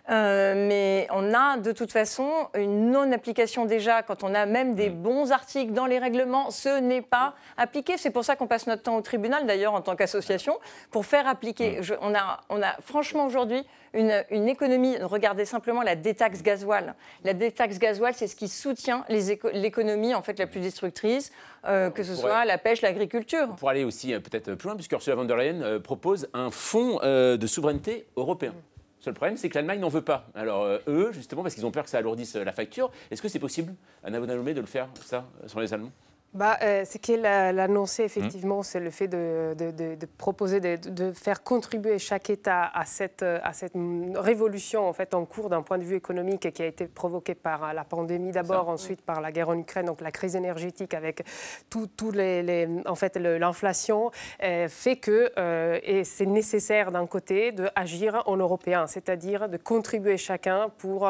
[0.09, 5.01] Mais on a de toute façon une non-application déjà quand on a même des mmh.
[5.01, 6.51] bons articles dans les règlements.
[6.51, 7.97] Ce n'est pas appliqué.
[7.97, 10.57] C'est pour ça qu'on passe notre temps au tribunal, d'ailleurs, en tant qu'association,
[10.91, 11.81] pour faire appliquer.
[12.01, 14.97] on, a, on a franchement aujourd'hui une, économie.
[15.01, 16.95] Regardez simplement la détaxe gasoil.
[17.23, 21.31] La détaxe gasoil, c'est ce qui soutient l'économie en fait la plus destructrice,
[21.65, 23.55] euh, que ce soit la pêche, l'agriculture.
[23.57, 26.51] Pour aller aussi euh, peut-être plus loin, puisque Ursula von der Leyen euh, propose un
[26.51, 28.53] fonds de souveraineté européen.
[28.99, 30.27] Seul problème, c'est que l'Allemagne n'en veut pas.
[30.35, 33.39] Alors, eux, justement, parce qu'ils ont peur que ça alourdisse la facture, est-ce que c'est
[33.39, 35.91] possible, Anna Bonalomé, de le faire, ça, sur les Allemands?
[36.33, 41.43] Bah, euh, Ce qu'elle a annoncé, effectivement, c'est le fait de, de, proposer de, faire
[41.43, 43.73] contribuer chaque État à cette, à cette
[44.15, 47.73] révolution en, fait, en cours d'un point de vue économique qui a été provoquée par
[47.73, 51.23] la pandémie d'abord, ensuite par la guerre en Ukraine, donc la crise énergétique avec
[51.69, 54.11] tout, les, en fait, l'inflation,
[54.43, 60.17] euh, fait que euh, et c'est nécessaire d'un côté d'agir en européen, c'est-à-dire de contribuer
[60.17, 61.09] chacun pour,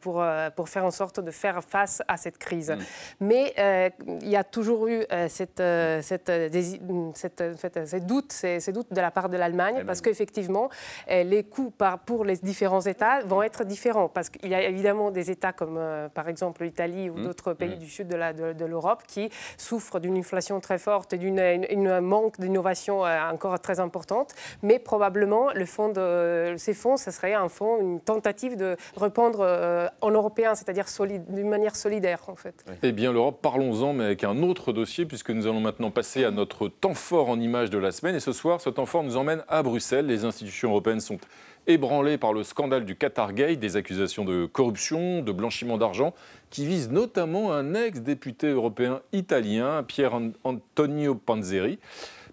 [0.00, 0.24] pour,
[0.56, 2.70] pour faire en sorte de faire face à cette crise.
[2.70, 2.78] Mm.
[3.20, 3.54] Mais
[4.06, 6.48] il y a toujours eu euh, cette, euh, cette, euh,
[7.14, 10.68] cette, ces, doutes, ces, doutes de la part de l'Allemagne, parce qu'effectivement,
[11.08, 14.08] les coûts par, pour les différents États vont être différents.
[14.08, 15.80] Parce qu'il y a évidemment des États comme,
[16.14, 17.22] par exemple, l'Italie ou mmh.
[17.24, 17.78] d'autres pays mmh.
[17.78, 23.00] du sud de l'Europe de, qui souffrent d'une inflation très forte et d'un manque d'innovation
[23.00, 24.34] encore très importante.
[24.62, 29.90] Mais probablement, le fond de, ces fonds, ce serait un fonds, une tentative de reprendre
[30.00, 30.86] en européen, c'est-à-dire
[31.28, 32.64] d'une manière solidaire, en fait.
[32.84, 36.68] Eh bien, l'Europe, parlons-en, mais avec un dossier, puisque nous allons maintenant passer à notre
[36.68, 38.14] temps fort en images de la semaine.
[38.14, 40.06] Et ce soir, ce temps fort nous emmène à Bruxelles.
[40.06, 41.18] Les institutions européennes sont
[41.66, 46.12] ébranlées par le scandale du Qatar Gate, des accusations de corruption, de blanchiment d'argent,
[46.50, 51.78] qui visent notamment un ex-député européen italien, Pierre Antonio Panzeri.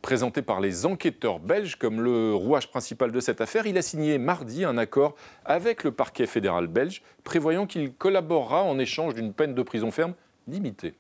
[0.02, 4.18] Présenté par les enquêteurs belges comme le rouage principal de cette affaire, il a signé
[4.18, 9.54] mardi un accord avec le parquet fédéral belge, prévoyant qu'il collaborera en échange d'une peine
[9.54, 10.16] de prison ferme
[10.48, 10.96] limitée.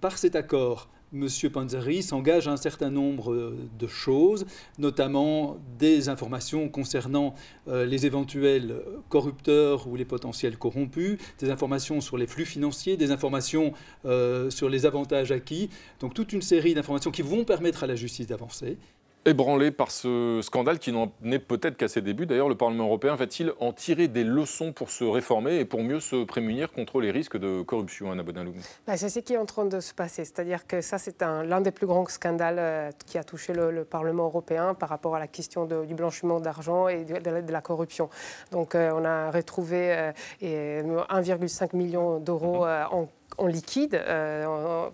[0.00, 1.26] Par cet accord, M.
[1.52, 4.46] Panzeri s'engage à un certain nombre euh, de choses,
[4.78, 7.34] notamment des informations concernant
[7.68, 13.10] euh, les éventuels corrupteurs ou les potentiels corrompus, des informations sur les flux financiers, des
[13.10, 13.72] informations
[14.04, 17.96] euh, sur les avantages acquis, donc toute une série d'informations qui vont permettre à la
[17.96, 18.78] justice d'avancer
[19.24, 22.26] ébranlé par ce scandale qui n'en est peut-être qu'à ses débuts.
[22.26, 26.00] D'ailleurs, le Parlement européen va-t-il en tirer des leçons pour se réformer et pour mieux
[26.00, 28.54] se prémunir contre les risques de corruption, Anna Bonaloum
[28.86, 30.24] bah, C'est ce qui est en train de se passer.
[30.24, 34.24] C'est-à-dire que ça, c'est l'un des plus grands scandales euh, qui a touché le, Parlement
[34.24, 38.08] européen par rapport à la question du blanchiment d'argent et de, la corruption.
[38.52, 42.86] Donc, euh, on a retrouvé 1,5 euh, million d'euros mhm.
[42.92, 43.08] en
[43.40, 44.90] en liquide euh,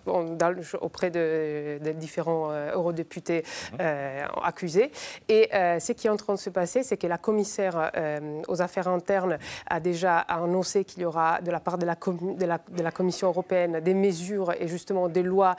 [0.81, 3.77] auprès de, différents euh, eurodéputés mhm.
[3.81, 4.91] euh, accusés.
[5.27, 7.91] Et ce qui est en train de se passer, c'est que la commissaire
[8.47, 12.83] aux affaires internes a déjà annoncé qu'il y aura de la part de la, de
[12.83, 15.55] la, Commission européenne des mesures et justement des lois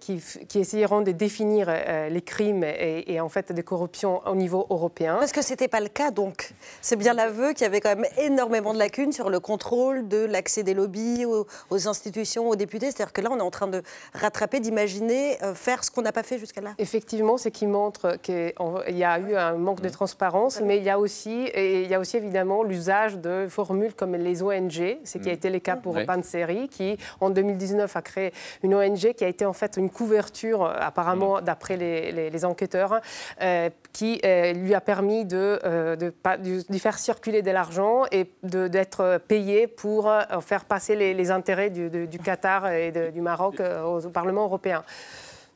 [0.00, 1.72] qui, qui, essayeront de définir
[2.10, 5.16] les crimes et, en fait des corruptions au niveau européen.
[5.18, 6.52] Parce que ce n'était pas le cas, donc.
[6.80, 10.24] C'est bien l'aveu qu'il y avait quand même énormément de lacunes sur le contrôle de
[10.24, 11.99] l'accès des lobbies aux, aux institutions,
[12.38, 13.82] aux députés C'est-à-dire que là, on est en train de
[14.14, 16.74] rattraper, d'imaginer euh, faire ce qu'on n'a pas fait jusqu'à là.
[16.78, 18.52] Effectivement, c'est qui montre qu'il
[18.88, 21.94] y a eu un manque de transparence, mais il y a aussi, et il y
[21.94, 25.34] a aussi évidemment l'usage de formules comme les ONG, ce qui a mmh.
[25.34, 26.04] été le cas pour oui.
[26.04, 28.32] Panseri, qui en 2019 a créé
[28.62, 31.42] une ONG qui a été en fait une couverture, euh, apparemment mmh.
[31.42, 33.00] d'après les, enquêteurs,
[33.42, 34.20] euh, qui
[34.54, 35.60] lui a permis de,
[35.96, 40.10] de, faire circuler de l'argent et d'être payé pour
[40.40, 44.82] faire passer les, les intérêts du, du Qatar et du Maroc euh, au Parlement européen.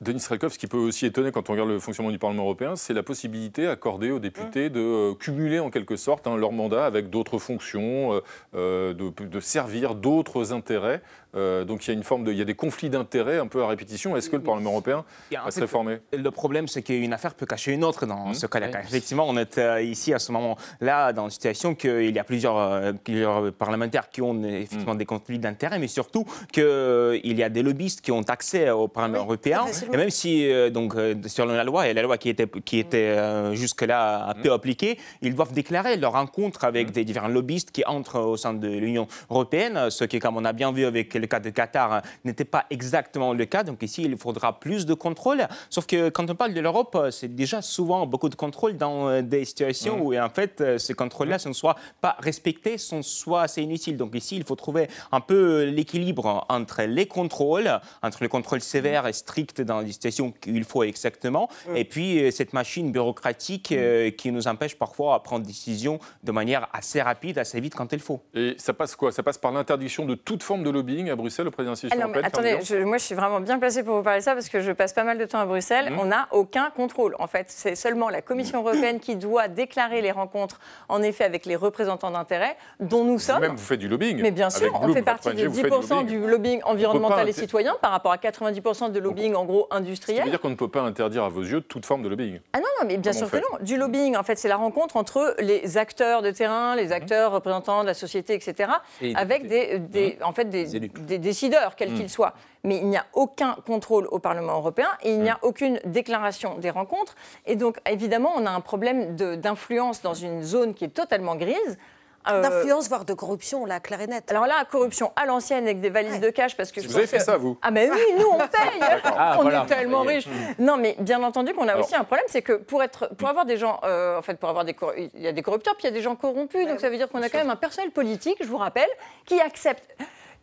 [0.00, 2.76] Denis Strelkov, ce qui peut aussi étonner quand on regarde le fonctionnement du Parlement européen,
[2.76, 6.84] c'est la possibilité accordée aux députés de euh, cumuler en quelque sorte hein, leur mandat
[6.84, 8.20] avec d'autres fonctions,
[8.54, 11.00] euh, de, servir d'autres intérêts.
[11.36, 13.46] Euh, donc il y a une forme de, il y a des conflits d'intérêts un
[13.46, 14.16] peu à répétition.
[14.16, 17.72] Est-ce que le Parlement européen va se réformer Le problème, c'est qu'une affaire peut cacher
[17.72, 18.34] une autre dans mmh.
[18.34, 18.68] ce cas-là.
[18.80, 22.58] Effectivement, on est euh, ici à ce moment-là dans une situation qu'il y a plusieurs,
[22.58, 24.98] euh, plusieurs, parlementaires qui ont effectivement mmh.
[24.98, 29.18] des conflits d'intérêts, mais surtout qu'il y a des lobbyistes qui ont accès au Parlement
[29.18, 29.64] européen.
[29.92, 30.94] Et même si donc
[31.26, 34.52] sur la loi et la loi qui était qui était jusque-là un peu mmh.
[34.52, 38.68] appliquée, ils doivent déclarer leur rencontre avec des différents lobbyistes qui entrent au sein de
[38.68, 42.02] l'Union européenne, ce qui, comme on a bien vu avec le cas de Qatar hein,
[42.24, 43.62] n'était pas exactement le cas.
[43.64, 45.48] Donc ici, il faudra plus de contrôle.
[45.70, 49.08] Sauf que quand on parle de l'Europe, euh, c'est déjà souvent beaucoup de contrôle dans
[49.08, 53.42] euh, des situations où, en fait, euh, ces contrôles-là ne soient pas respectés, sont soit
[53.42, 53.96] assez inutiles.
[53.96, 57.70] Donc ici, il faut trouver un peu l'équilibre entre les contrôles,
[58.02, 62.52] entre le contrôle sévère et strict dans des situations qu'il faut exactement, et puis cette
[62.52, 63.74] machine bureaucratique
[64.18, 67.92] qui nous empêche parfois à prendre des décisions de manière assez rapide, assez vite quand
[67.92, 68.20] il faut.
[68.34, 69.12] Et ça passe quoi?
[69.12, 72.58] Ça passe par l'interdiction de toute forme de lobbying à Bruxelles, le président ah Attendez,
[72.84, 74.92] moi je suis vraiment bien placée pour vous parler de ça parce que je passe
[74.92, 75.90] pas mal de temps à Bruxelles.
[75.90, 75.98] Mmh.
[76.00, 77.16] On n'a aucun contrôle.
[77.18, 81.46] En fait, c'est seulement la Commission européenne qui doit déclarer les rencontres, en effet, avec
[81.46, 83.40] les représentants d'intérêt, dont nous sommes.
[83.40, 84.20] Même vous faites du lobbying.
[84.20, 88.12] Mais bien sûr, on fait partie des 10% du lobbying environnemental et citoyen par rapport
[88.12, 90.18] à 80% de lobbying en gros industriel.
[90.18, 92.40] Ça veut dire qu'on ne peut pas interdire à vos yeux toute forme de lobbying.
[92.52, 93.58] Ah non, non, mais bien sûr que non.
[93.62, 97.82] Du lobbying, en fait, c'est la rencontre entre les acteurs de terrain, les acteurs représentants
[97.82, 98.70] de la société, etc.,
[99.14, 100.24] avec des, des mmh.
[100.24, 101.96] en fait, des, des décideurs, quels Mm.
[101.96, 102.32] qu'ils soient.
[102.64, 106.56] Mais il n'y a aucun contrôle au Parlement européen et il n'y a aucune déclaration
[106.58, 107.14] des rencontres.
[107.46, 111.36] Et donc, évidemment, on a un problème de- d'influence dans une zone qui est totalement
[111.36, 111.78] grise.
[112.26, 114.30] Euh, D'influence, voire de corruption, et net.
[114.30, 117.06] Alors là, corruption à l'ancienne avec des valises de cash parce que je Vous avez
[117.06, 118.80] fait que- ça, vous Ah mais oui, nous on paye.
[119.04, 119.64] Ah, on voilà.
[119.64, 120.26] est tellement riches.
[120.58, 123.28] Non mais bien entendu qu'on a Alors- aussi un problème, c'est que pour être, pour
[123.28, 125.74] avoir des gens, euh, en fait, pour avoir des, cor- il y a des corrupteurs,
[125.74, 126.66] puis il y a des gens corrompus.
[126.66, 128.88] donc ça veut dire qu'on a quand même un personnel politique, je vous rappelle,
[129.26, 129.94] qui accepte.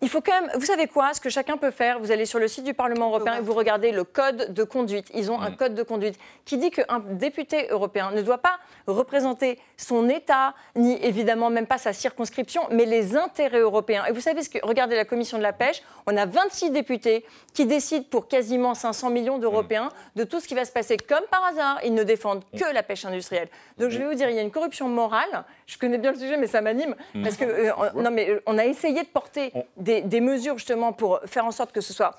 [0.04, 2.40] Il faut quand même, vous savez quoi, ce que chacun peut faire, vous allez sur
[2.40, 5.12] le site du Parlement européen et vous regardez le code de conduite.
[5.14, 9.60] Ils ont un code de conduite qui dit qu'un député européen ne doit pas représenter
[9.78, 14.04] son État, ni évidemment même pas sa circonscription, mais les intérêts européens.
[14.10, 17.24] Et vous savez ce que, regardez la commission de la pêche, on a 26 députés
[17.54, 20.98] qui décident pour quasiment 500 millions d'Européens de tout ce qui va se passer.
[20.98, 23.50] Comme par hasard, ils ne défendent que la pêche industrielle.
[23.78, 25.44] Donc je vais vous dire, il y a une corruption morale.
[25.68, 26.96] Je connais bien le sujet, mais ça m'anime.
[27.14, 27.24] Mm.
[27.24, 30.58] Parce que, euh, on- non, mais euh, on a essayé de porter des, des mesures
[30.58, 32.16] justement pour faire en sorte que ce soit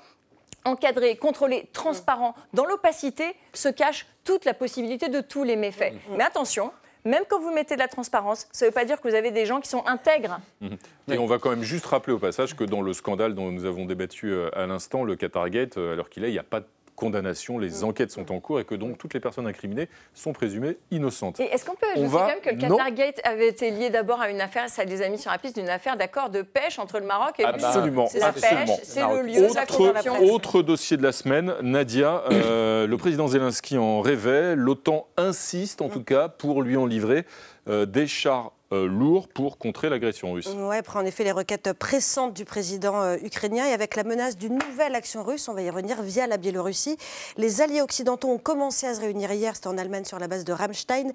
[0.65, 2.35] encadré, contrôlé, transparent.
[2.53, 5.93] Dans l'opacité se cache toute la possibilité de tous les méfaits.
[6.11, 6.71] Mais attention,
[7.05, 9.31] même quand vous mettez de la transparence, ça ne veut pas dire que vous avez
[9.31, 10.39] des gens qui sont intègres.
[10.61, 10.77] Mhm.
[11.11, 13.65] Et on va quand même juste rappeler au passage que dans le scandale dont nous
[13.65, 16.61] avons débattu euh, à l'instant, le Qatargate, euh, alors qu'il est, il n'y a pas
[16.61, 20.33] de condamnation, les enquêtes sont en cours et que donc toutes les personnes incriminées sont
[20.33, 21.39] présumées innocentes.
[21.39, 22.77] Et est-ce qu'on peut On ajouter va- quand même que le Non.
[22.77, 25.55] Qatargate avait été lié d'abord à une affaire, ça les a mis sur la piste
[25.57, 28.65] d'une affaire d'accord de pêche entre le Maroc et Absolument, C'est la absolument.
[28.75, 33.77] pêche, c'est le lieu, Autre, autre dossier de la semaine, Nadia, euh, le président Zelensky
[33.77, 37.25] en rêvait, l'OTAN insiste en tout cas pour lui en livrer
[37.69, 40.49] euh, des chars euh, lourds pour contrer l'agression russe.
[40.55, 44.37] Oui, après en effet les requêtes pressantes du président euh, ukrainien et avec la menace
[44.37, 46.97] d'une nouvelle action russe, on va y revenir via la Biélorussie.
[47.37, 50.43] Les alliés occidentaux ont commencé à se réunir hier, c'était en Allemagne sur la base
[50.45, 51.11] de Rammstein.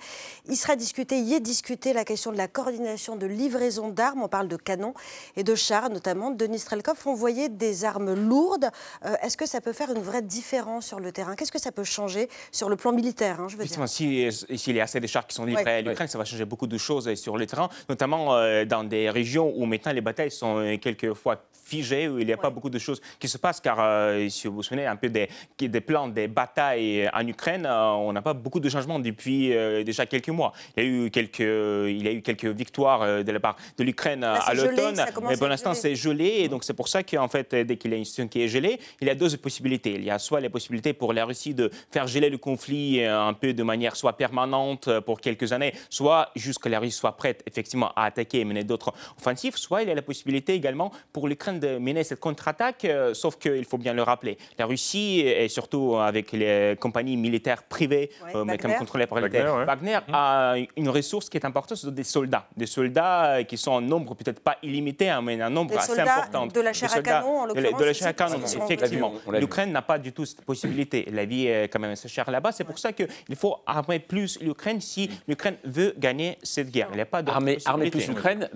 [0.49, 4.29] Il sera discuté, y est discuté la question de la coordination de livraison d'armes, on
[4.29, 4.95] parle de canons
[5.37, 6.31] et de chars notamment.
[6.31, 8.71] Denis Strelkov, envoyer des armes lourdes,
[9.05, 11.35] Euh, est-ce que ça peut faire une vraie différence sur le terrain?
[11.37, 13.79] Qu'est-ce que ça peut changer sur le plan militaire, hein, je veux dire?
[13.79, 15.71] Effectivement, si- s'il y a assez de chars qui sont livrés Ouais.
[15.79, 17.47] à l'Ukraine, ça va changer beaucoup de choses sur le
[17.89, 22.27] notamment euh, dans des régions où maintenant les batailles sont euh, quelquefois figées, où il
[22.27, 24.87] n'y a pas beaucoup de choses qui se passent, car euh, si vous vous souvenez
[24.87, 25.29] un peu des,
[25.59, 29.85] des plans des batailles en Ukraine, euh, on n'a pas beaucoup de changements depuis euh,
[29.85, 30.53] déjà quelques mois.
[30.77, 33.57] Il y a eu quelques, il y a eu quelques victoires euh, de la part
[33.79, 37.29] de l'Ukraine à l'automne, mais pour l'instant c'est gelé, et donc c'est pour ça qu'en
[37.29, 39.95] fait, dès qu'il y a une situation qui est gelée, il y a deux possibilités.
[39.95, 43.21] Il y a soit les possibilités pour la Russie de faire geler le conflit euh,
[43.21, 47.17] un peu de manière soit permanente euh, pour quelques années, soit jusqu'à la Russie soit
[47.17, 50.93] prête effectivement à attaquer et mener d'autres offensives, soit il y a la possibilité également
[51.13, 54.39] pour l'Ukraine de mener cette contre-attaque, euh, sauf qu'il faut bien le rappeler.
[54.59, 59.21] La Russie, et surtout avec les compagnies militaires privées, Ouais, euh, mais comme contrôlées par
[59.21, 59.65] Wagner, ouais.
[59.65, 62.47] Wagner a une ressource qui est importante, ce sont des soldats.
[62.57, 65.79] Des soldats euh, qui sont en nombre peut-être pas illimité, hein, mais un nombre Des
[65.79, 66.47] assez important.
[66.47, 68.13] de la Des chair à soldats canon, en de la- l'occurrence, De la chair à
[68.13, 69.13] canon, effectivement.
[69.33, 71.07] L'Ukraine n'a pas du tout cette possibilité.
[71.13, 72.53] La vie est quand même assez chère là-bas.
[72.53, 76.89] C'est pour ça qu'il faut armer plus l'Ukraine si l'Ukraine veut gagner cette guerre.
[76.93, 78.49] Il n'y a pas d'autre Armer, plus l'Ukraine,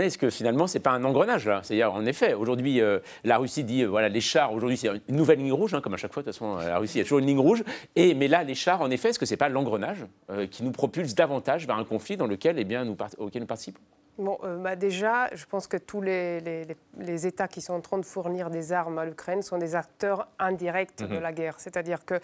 [0.00, 1.60] est-ce que finalement, c'est pas un engrenage là?
[1.62, 5.16] C'est-à-dire, en effet, aujourd'hui, euh, la Russie dit, euh, voilà, les chars, aujourd'hui, c'est une
[5.16, 6.98] nouvelle ligne rouge, hein, comme à chaque fois, de toute façon, euh, la Russie, il
[6.98, 7.62] y a toujours une ligne rouge.
[7.96, 10.04] Et, mais là, les chars, en effet, est-ce que c'est pas l'engrenage
[10.50, 13.80] qui nous propulse davantage vers un conflit dans lequel, eh bien, nous, auquel nous participons?
[14.18, 17.96] Bon, euh, bah déjà, je pense que tous les, les- États qui sont en train
[17.98, 21.20] de fournir des armes à l'Ukraine sont des acteurs indirects de Mhm.
[21.22, 21.54] la guerre.
[21.58, 22.14] C'est-à-dire que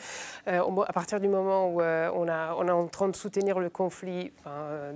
[0.48, 3.58] euh, à partir du moment où euh, on, a, on est en train de soutenir
[3.58, 4.32] le conflit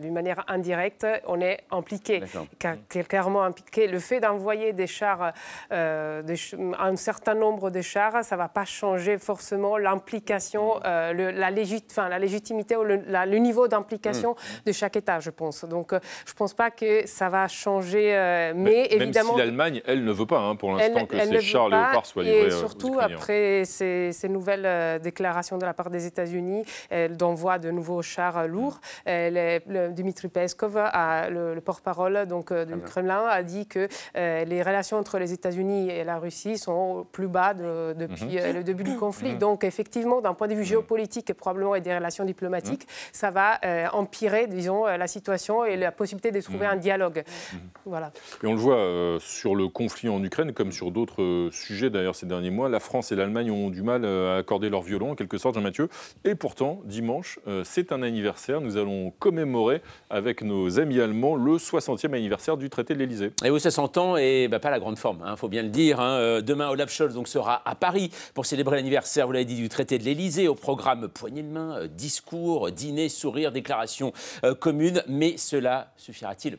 [0.01, 2.21] d'une manière indirecte, on est impliqué.
[2.61, 3.87] Ca- clairement impliqué.
[3.87, 5.33] Le fait d'envoyer des chars,
[5.71, 11.31] des ch- un certain nombre de chars, ça ne va pas changer forcément l'implication, le-
[11.31, 15.31] la, légit- enfin, la légitimité ou le, la- le niveau d'implication de chaque État, je
[15.31, 15.65] pense.
[15.65, 19.33] Donc, je ne pense pas que ça va changer, euh, mais, Même évidemment.
[19.35, 22.23] si l'Allemagne, elle ne veut pas hein, pour l'instant que ces chars pas, léopards soient
[22.23, 26.07] livrés Et euh, aux surtout, après ces, ces nouvelles euh, déclarations de la part des
[26.07, 26.65] États-Unis
[27.11, 32.79] d'envoi de nouveaux chars lourds, les- le- Dmitry Peskov, a- le, le porte-parole donc, du
[32.81, 37.29] Kremlin, a dit que les relations entre les États-Unis et la Russie sont au plus
[37.29, 39.33] bas de- depuis le début du conflit.
[39.33, 39.39] Mhm.
[39.39, 43.61] Donc, effectivement, d'un point de vue géopolitique et probablement et des relations diplomatiques, ça va
[43.93, 47.25] empirer, disons, la situation et la possibilité de trouver un dialogue.
[47.85, 48.13] Voilà.
[48.43, 51.91] Et on le voit euh, sur le conflit en Ukraine, comme sur d'autres euh, sujets
[51.91, 54.83] d'ailleurs ces derniers mois, la France et l'Allemagne ont du mal euh, à accorder leur
[54.83, 55.89] violon, en quelque sorte, Jean-Mathieu.
[56.25, 58.61] Et pourtant, dimanche, euh, c'est un anniversaire.
[58.61, 63.33] Nous allons commémorer avec nos amis allemands le 60e anniversaire du traité de l'Élysée.
[63.45, 66.01] Et oui, ça s'entend, et bah, pas la grande forme, il faut bien le dire.
[66.01, 66.41] hein.
[66.43, 69.99] Demain, Olaf Scholz donc, sera à Paris pour célébrer l'anniversaire, vous l'avez dit, du traité
[69.99, 74.13] de l'Élysée, au programme poignée de main, euh, discours, dîner, sourire, déclaration
[74.45, 75.03] euh, commune.
[75.09, 76.59] Mais cela suffira-t-il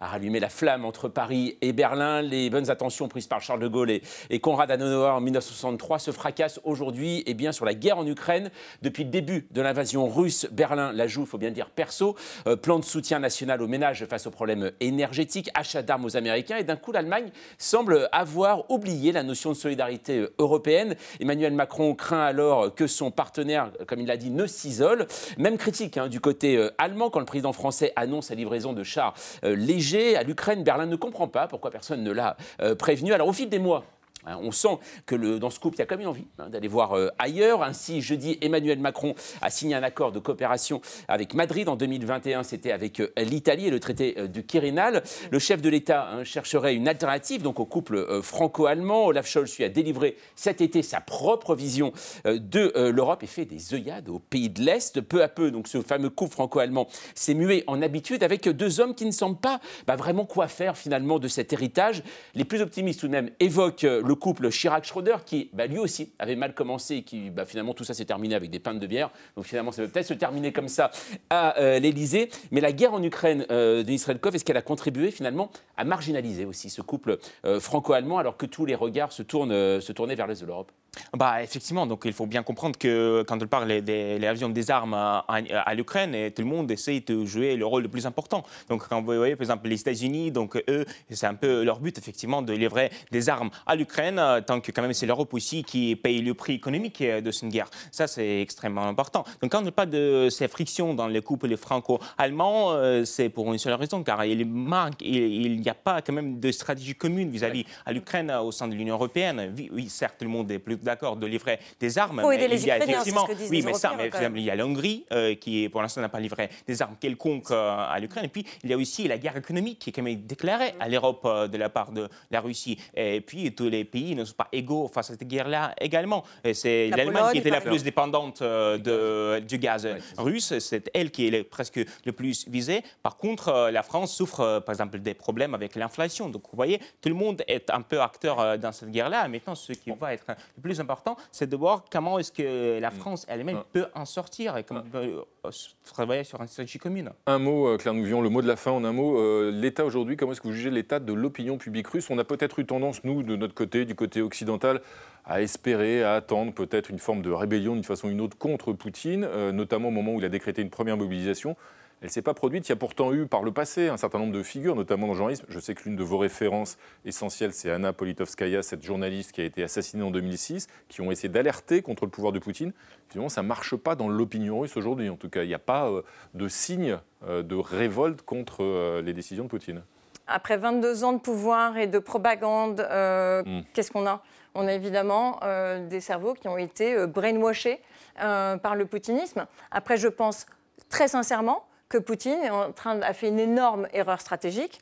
[0.00, 2.22] à rallumer la flamme entre Paris et Berlin.
[2.22, 6.60] Les bonnes attentions prises par Charles de Gaulle et, Konrad Adenauer en 1963 se fracassent
[6.64, 8.50] aujourd'hui et bien sur la guerre en Ukraine.
[8.82, 12.16] Depuis le début de l'invasion russe, Berlin la joue, faut bien dire perso.
[12.46, 16.56] Euh, plan de soutien national aux ménages face aux problèmes énergétiques, achat d'armes aux Américains.
[16.56, 20.96] Et d'un coup, l'Allemagne semble avoir oublié la notion de solidarité euh, européenne.
[21.20, 25.06] Emmanuel Macron craint alors que son partenaire, comme il l'a dit, ne s'isole.
[25.38, 28.82] Même critique hein, du côté euh, allemand quand le président français annonce la livraison de
[28.82, 29.14] chars
[29.44, 30.64] euh, légers à l'Ukraine.
[30.64, 33.12] Berlin ne comprend pas pourquoi personne ne l'a euh, prévenu.
[33.12, 33.84] Alors au fil des mois,
[34.26, 36.48] On sent que le- dans ce couple, il y a quand même une envie hein,
[36.48, 37.62] d'aller voir euh, ailleurs.
[37.62, 41.68] Ainsi, jeudi, Emmanuel Macron a signé un accord de coopération avec Madrid.
[41.68, 45.02] En 2021, c'était avec euh, l'Italie et le traité euh, du Quirinal.
[45.30, 49.06] Le chef de l'État hein, chercherait une alternative donc au couple euh, franco-allemand.
[49.06, 51.92] Olaf Scholz lui a délivré cet été sa propre vision
[52.24, 55.00] de l'Europe et fait des œillades aux pays de l'Est.
[55.00, 58.94] Peu à peu, donc ce fameux couple franco-allemand s'est mué en habitude avec deux hommes
[58.94, 62.02] qui ne semblent pas bah, vraiment quoi faire finalement de cet héritage.
[62.34, 66.12] Les plus optimistes tout de même évoquent euh, le couple Chirac-Schroeder qui bah, lui aussi
[66.20, 68.86] avait mal commencé et qui bah, finalement tout ça s'est terminé avec des pintes de
[68.86, 69.10] bière.
[69.36, 70.92] Donc finalement ça peut peut-être se terminer comme ça
[71.30, 72.30] à euh, l'Elysée.
[72.52, 75.84] Mais la guerre en Ukraine euh, de Israël Kov, est-ce qu'elle a contribué finalement à
[75.84, 79.90] marginaliser aussi ce couple euh, franco-allemand alors que tous les regards se, tournent, euh, se
[79.90, 80.70] tournaient vers l'Est de l'Europe?
[81.12, 84.70] Bah, effectivement, donc il faut bien comprendre que quand on parle des, des avions des
[84.70, 88.06] armes à, à- à l'Ukraine, tout le monde essaie de jouer le rôle le plus
[88.06, 88.44] important.
[88.68, 91.96] Donc quand vous voyez par exemple les États-Unis, donc eux, c'est un peu leur but
[91.98, 95.64] effectivement de livrer des armes à l'Ukraine, euh, tant que quand même c'est l'Europe aussi
[95.64, 97.68] qui paye le prix économique euh, de cette guerre.
[97.90, 99.24] Ça c'est extrêmement important.
[99.40, 103.58] Donc quand on parle de ces frictions dans les couples franco-allemands, euh, c'est pour une
[103.58, 107.64] seule raison, car il manque, il n'y a pas quand même de stratégie commune vis-à-vis
[107.86, 109.54] à l'Ukraine au sein de l'Union européenne.
[109.72, 112.20] Oui, certes, tout le monde est plus d'accord de livrer des armes.
[112.20, 113.62] Faut aider mais les il y a Ukrainiens, c'est ce effectivement, que disent oui, les
[113.64, 116.48] mais ça, mais il y a la Hongrie euh, qui, pour l'instant, n'a pas livré
[116.66, 118.24] des armes quelconques euh, à l'Ukraine.
[118.26, 120.88] Et puis, il y a aussi la guerre économique qui est quand même déclarée à
[120.88, 122.78] l'Europe euh, de la part de la Russie.
[122.96, 126.24] Et puis, tous les pays ne sont pas égaux face à cette guerre-là également.
[126.52, 130.58] C'est La l'Allemagne qui était la plus dépendante euh, de, du gaz russe.
[130.58, 132.82] C'est elle qui est le- presque le plus visée.
[133.02, 136.28] Par contre, euh, la France souffre, euh, par exemple, des problèmes avec l'inflation.
[136.28, 139.26] Donc, vous voyez, tout le monde est un peu acteur euh, dans cette guerre-là.
[139.28, 142.90] Maintenant, ce qui va être le plus important, c'est de voir comment est-ce que la
[142.90, 145.50] France elle-même peut en sortir et comment peut euh,
[145.84, 147.10] travailler sur une stratégie commune.
[147.26, 149.18] Un mot, euh, Claire Nouvion, le mot de la fin en un mot.
[149.18, 152.10] euh, L'État aujourd'hui, comment est-ce que vous jugez l'état de l'opinion publique russe?
[152.10, 154.80] On a peut-être eu tendance, nous, de notre côté, du côté occidental,
[155.24, 158.72] à espérer, à attendre peut-être une forme de rébellion d'une façon ou d'une autre contre
[158.72, 161.56] Poutine, euh, notamment au moment où il a décrété une première mobilisation.
[162.04, 162.68] Elle ne s'est pas produite.
[162.68, 165.14] Il y a pourtant eu par le passé un certain nombre de figures, notamment dans
[165.14, 165.46] le journalisme.
[165.48, 166.76] Je sais que l'une de vos références
[167.06, 171.30] essentielles, c'est Anna Politkovskaya, cette journaliste qui a été assassinée en 2006, qui ont essayé
[171.30, 172.74] d'alerter contre le pouvoir de Poutine.
[173.08, 175.08] Finalement, ça ne marche pas dans l'opinion russe aujourd'hui.
[175.08, 176.02] En tout cas, il n'y a pas euh,
[176.34, 179.82] de signe euh, de révolte contre euh, les décisions de Poutine.
[180.26, 183.62] Après 22 ans de pouvoir et de propagande, euh, Mm.
[183.72, 184.22] qu'est-ce qu'on a?
[184.54, 187.80] On a évidemment euh, des cerveaux qui ont été brainwashés
[188.20, 189.46] euh, par le poutinisme.
[189.70, 190.44] Après, je pense
[190.90, 191.64] très sincèrement
[191.98, 192.38] Poutine
[192.84, 194.80] a fait une énorme erreur stratégique.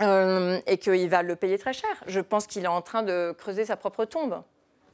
[0.00, 1.90] euh, et qu'il va le payer très cher.
[2.06, 4.42] Je pense qu'il est en train de creuser sa propre tombe.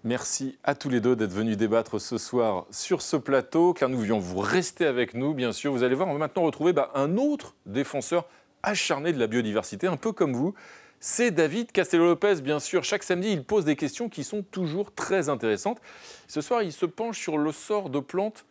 [0.05, 3.73] Merci à tous les deux d'être venus débattre ce soir sur ce plateau.
[3.73, 5.73] Claire Nouvion, vous restez avec nous, bien sûr.
[5.73, 8.27] Vous allez voir, on va maintenant retrouver bah, un autre défenseur
[8.63, 10.55] acharné de la biodiversité, un peu comme vous.
[11.01, 12.85] C'est David Castello-Lopez, bien sûr.
[12.85, 15.81] Chaque samedi, il pose des questions qui sont toujours très intéressantes.
[16.27, 18.45] Ce soir, il se penche sur le sort de plantes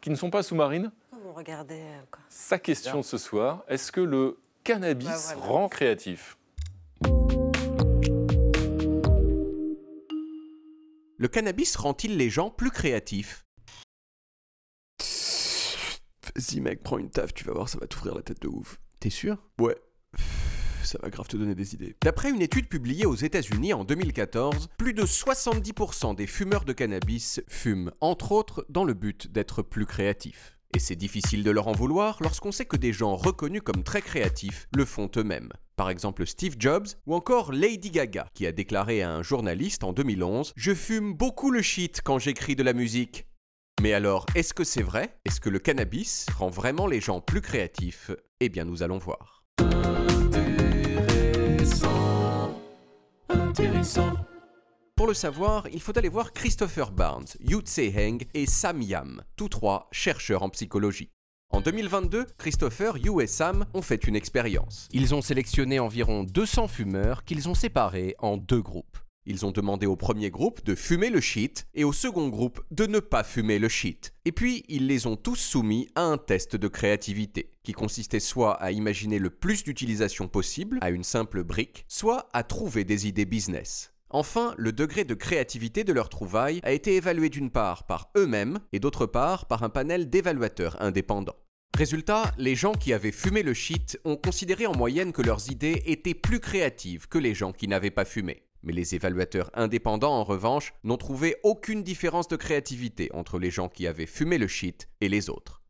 [0.00, 0.90] qui ne sont pas sous-marines.
[1.26, 2.22] On regardait euh, quoi.
[2.28, 5.40] Sa question ce soir, est-ce que le cannabis Bah, voilà.
[5.40, 6.36] rend créatif?
[11.16, 13.46] Le cannabis rend-il les gens plus créatifs?
[16.34, 18.78] Vas-y mec, prends une taf, tu vas voir, ça va t'ouvrir la tête de ouf.
[19.00, 19.38] T'es sûr?
[19.58, 19.76] Ouais.
[20.82, 21.96] Ça va grave te donner des idées.
[22.02, 27.40] D'après une étude publiée aux États-Unis en 2014, plus de 70% des fumeurs de cannabis
[27.48, 30.58] fument, entre autres, dans le but d'être plus créatifs.
[30.74, 34.02] Et c'est difficile de leur en vouloir lorsqu'on sait que des gens reconnus comme très
[34.02, 35.50] créatifs le font eux-mêmes.
[35.76, 39.92] Par exemple Steve Jobs ou encore Lady Gaga qui a déclaré à un journaliste en
[39.92, 43.26] 2011 Je fume beaucoup le shit quand j'écris de la musique.
[43.80, 45.16] Mais alors, est-ce que c'est vrai?
[45.24, 48.10] Est-ce que le cannabis rend vraiment les gens plus créatifs?
[48.40, 49.44] Eh bien, nous allons voir.
[54.96, 59.48] Pour le savoir, il faut aller voir Christopher Barnes, Yu Heng et Sam Yam, tous
[59.48, 61.10] trois chercheurs en psychologie.
[61.50, 64.88] En 2022, Christopher, Yu et Sam ont fait une expérience.
[64.92, 68.98] Ils ont sélectionné environ 200 fumeurs qu'ils ont séparés en deux groupes.
[69.26, 72.86] Ils ont demandé au premier groupe de fumer le shit et au second groupe de
[72.86, 74.14] ne pas fumer le shit.
[74.24, 78.54] Et puis, ils les ont tous soumis à un test de créativité, qui consistait soit
[78.62, 83.24] à imaginer le plus d'utilisation possible à une simple brique, soit à trouver des idées
[83.24, 83.93] business.
[84.14, 88.60] Enfin, le degré de créativité de leur trouvaille a été évalué d'une part par eux-mêmes
[88.72, 91.34] et d'autre part par un panel d'évaluateurs indépendants.
[91.76, 95.82] Résultat, les gens qui avaient fumé le shit ont considéré en moyenne que leurs idées
[95.86, 98.44] étaient plus créatives que les gens qui n'avaient pas fumé.
[98.62, 103.68] Mais les évaluateurs indépendants, en revanche, n'ont trouvé aucune différence de créativité entre les gens
[103.68, 105.60] qui avaient fumé le shit et les autres.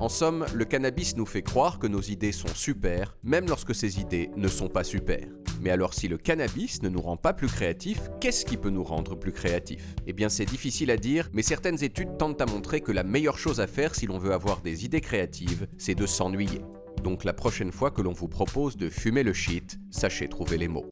[0.00, 3.98] En somme, le cannabis nous fait croire que nos idées sont super, même lorsque ces
[3.98, 5.26] idées ne sont pas super.
[5.60, 8.84] Mais alors si le cannabis ne nous rend pas plus créatifs, qu'est-ce qui peut nous
[8.84, 9.94] rendre plus créatifs?
[10.06, 13.38] Eh bien c'est difficile à dire, mais certaines études tentent à montrer que la meilleure
[13.38, 16.60] chose à faire si l'on veut avoir des idées créatives, c'est de s'ennuyer.
[17.02, 20.68] Donc la prochaine fois que l'on vous propose de fumer le shit, sachez trouver les
[20.68, 20.90] mots.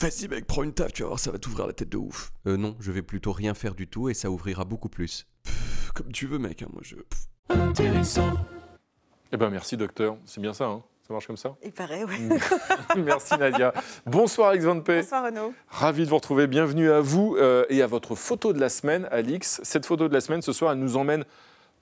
[0.00, 2.32] Vas-y mec, prends une taf, tu vas voir, ça va t'ouvrir la tête de ouf.
[2.46, 5.26] Euh non, je vais plutôt rien faire du tout et ça ouvrira beaucoup plus.
[5.42, 6.94] Pff, comme tu veux mec, hein, moi je...
[6.96, 7.28] Pff.
[7.48, 8.34] Intéressant.
[9.32, 10.84] Eh ben merci docteur, c'est bien ça, hein?
[11.08, 12.28] Ça marche comme ça Il paraît, oui.
[12.98, 13.72] Merci Nadia.
[14.04, 15.00] Bonsoir Alex Van P.
[15.00, 15.54] Bonsoir Renaud.
[15.68, 16.46] Ravi de vous retrouver.
[16.46, 19.58] Bienvenue à vous euh, et à votre photo de la semaine, Alix.
[19.64, 21.24] Cette photo de la semaine, ce soir, elle nous emmène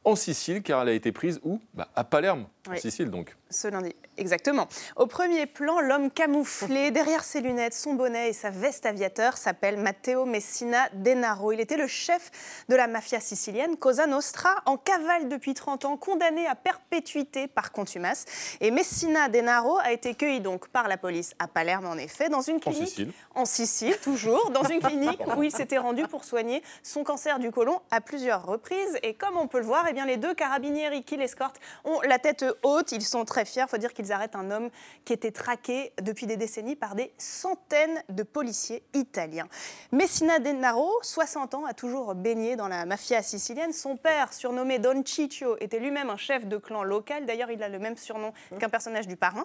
[0.04, 1.60] en Sicile, car elle a été prise où?
[1.74, 2.80] Bah, À Palerme, en.
[2.80, 3.36] Sicile donc.
[3.50, 4.66] Ce lundi, exactement.
[4.96, 9.76] Au premier plan, l'homme camouflé derrière ses lunettes, son bonnet et sa veste aviateur s'appelle
[9.76, 11.52] Matteo Messina Denaro.
[11.52, 15.96] Il était le chef de la mafia sicilienne Cosa Nostra, en cavale depuis 30 ans,
[15.96, 18.24] condamné à perpétuité par contumace.
[18.60, 22.40] Et Messina Denaro a été cueilli donc par la police à Palerme, en effet, dans
[22.40, 23.12] une En clinique Sicile.
[23.34, 27.50] en Sicile, toujours, dans une clinique où il s'était rendu pour soigner son cancer du
[27.50, 28.98] côlon à plusieurs reprises.
[29.02, 32.18] Et comme on peut le voir, eh bien, les deux carabinieri qui l'escortent ont la
[32.18, 32.92] tête haute.
[32.92, 33.64] Ils sont très fiers.
[33.66, 34.70] Il faut dire qu'ils arrêtent un homme
[35.04, 39.48] qui était traqué depuis des décennies par des centaines de policiers italiens.
[39.92, 43.72] Messina Denaro, 60 ans, a toujours baigné dans la mafia sicilienne.
[43.72, 47.26] Son père, surnommé Don Ciccio, était lui-même un chef de clan local.
[47.26, 49.44] D'ailleurs, il a le même surnom qu'un personnage du parrain,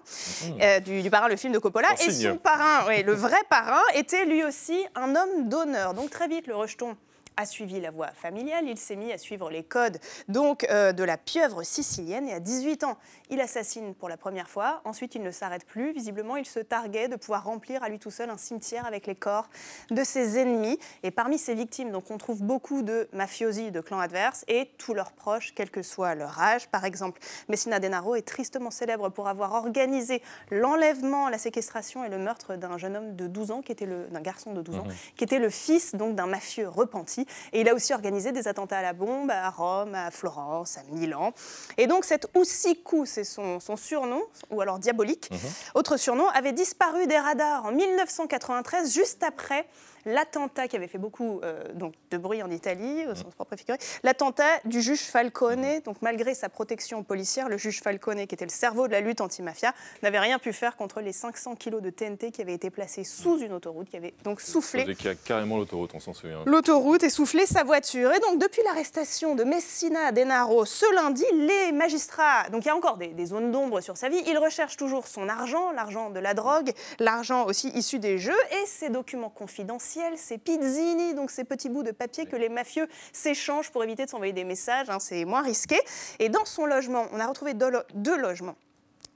[0.62, 1.93] euh, du, du parrain, le film de Coppola.
[1.93, 2.32] Et signe.
[2.32, 5.93] son parrain, le vrai parrain, était lui aussi un homme d'honneur.
[5.93, 6.95] Donc très vite, le rejeton
[7.41, 11.03] a suivi la voie familiale, il s'est mis à suivre les codes donc euh, de
[11.03, 12.97] la pieuvre sicilienne et à 18 ans,
[13.32, 14.82] il assassine pour la première fois.
[14.86, 15.93] Ensuite, il ne s'arrête plus.
[15.93, 19.15] Visiblement, il se targuait de pouvoir remplir à lui tout seul un cimetière avec les
[19.15, 19.49] corps
[19.89, 20.77] de ses ennemis.
[21.03, 24.93] Et parmi ses victimes, donc on trouve beaucoup de mafiosi de clans adverses et tous
[24.93, 26.67] leurs proches, quel que soit leur âge.
[26.67, 32.17] Par exemple, Messina Denaro est tristement célèbre pour avoir organisé l'enlèvement, la séquestration et le
[32.17, 34.84] meurtre d'un jeune homme de 12 ans, qui était le d'un garçon de 12 ans,
[34.86, 34.93] Mhm.
[35.15, 37.25] qui était le fils donc d'un mafieux repenti.
[37.53, 40.82] Et il a aussi organisé des attentats à la bombe à Rome, à Florence, à
[40.91, 41.32] Milan.
[41.77, 45.30] Et donc cet Oussikou, c'est son, son surnom, ou alors diabolique,
[45.76, 49.65] autre surnom, avait disparu des radars en 1993, juste après
[50.06, 53.58] l'attentat qui avait fait beaucoup euh, donc, de bruit en Italie, au sens propre et
[53.58, 55.82] figuré, l'attentat du juge Falcone.
[55.86, 59.22] Donc malgré sa protection policière, le juge Falcone, qui était le cerveau de la lutte
[59.22, 59.74] anti-mafia,
[60.04, 63.39] n'avait rien pu faire contre les 500 kilos de TNT qui avaient été placés sous
[63.39, 66.43] une autoroute, qui avait donc soufflé Vous avez carrément l'autoroute, on s'en souvient.
[66.45, 68.12] l'autoroute et souffler sa voiture.
[68.14, 72.76] Et donc, depuis l'arrestation de Messina Denaro ce lundi, les magistrats, donc il y a
[72.76, 76.20] encore des, des zones d'ombre sur sa vie, ils recherchent toujours son argent, l'argent de
[76.20, 81.43] la drogue, l'argent aussi issu des jeux et ses documents confidentiels, ces pizzini, donc ces
[81.43, 84.99] petits bouts de papier que les mafieux s'échangent pour éviter de s'envoyer des messages, hein,
[84.99, 85.79] c'est moins risqué.
[86.19, 88.55] Et dans son logement, on a retrouvé deux, lo- deux logements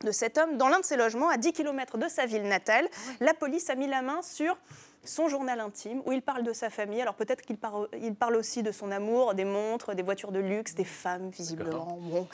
[0.04, 0.58] de cet homme.
[0.58, 2.88] Dans l'un de ses logements, à 10 km de sa ville natale,
[3.22, 4.58] la police a mis la main sur
[5.06, 7.02] son journal intime où il parle de sa famille.
[7.02, 10.40] Alors peut-être qu'il parle, il parle aussi de son amour, des montres, des voitures de
[10.40, 11.98] luxe, des femmes visiblement.
[12.02, 12.28] Bon.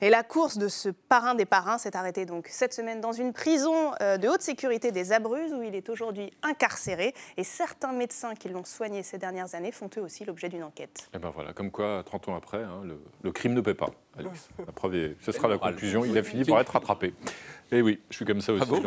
[0.00, 3.32] Et la course de ce parrain des parrains s'est arrêtée donc cette semaine dans une
[3.32, 7.14] prison euh, de haute sécurité des Abruzzes où il est aujourd'hui incarcéré.
[7.36, 11.08] Et certains médecins qui l'ont soigné ces dernières années font eux aussi l'objet d'une enquête.
[11.14, 13.90] Et ben voilà, comme quoi, 30 ans après, hein, le, le crime ne paie pas,
[14.18, 14.48] Alex.
[14.66, 16.04] La preuve est- ce sera la conclusion.
[16.04, 17.14] Il a fini par être rattrapé.
[17.70, 18.80] Et oui, je suis comme ça aussi, oui,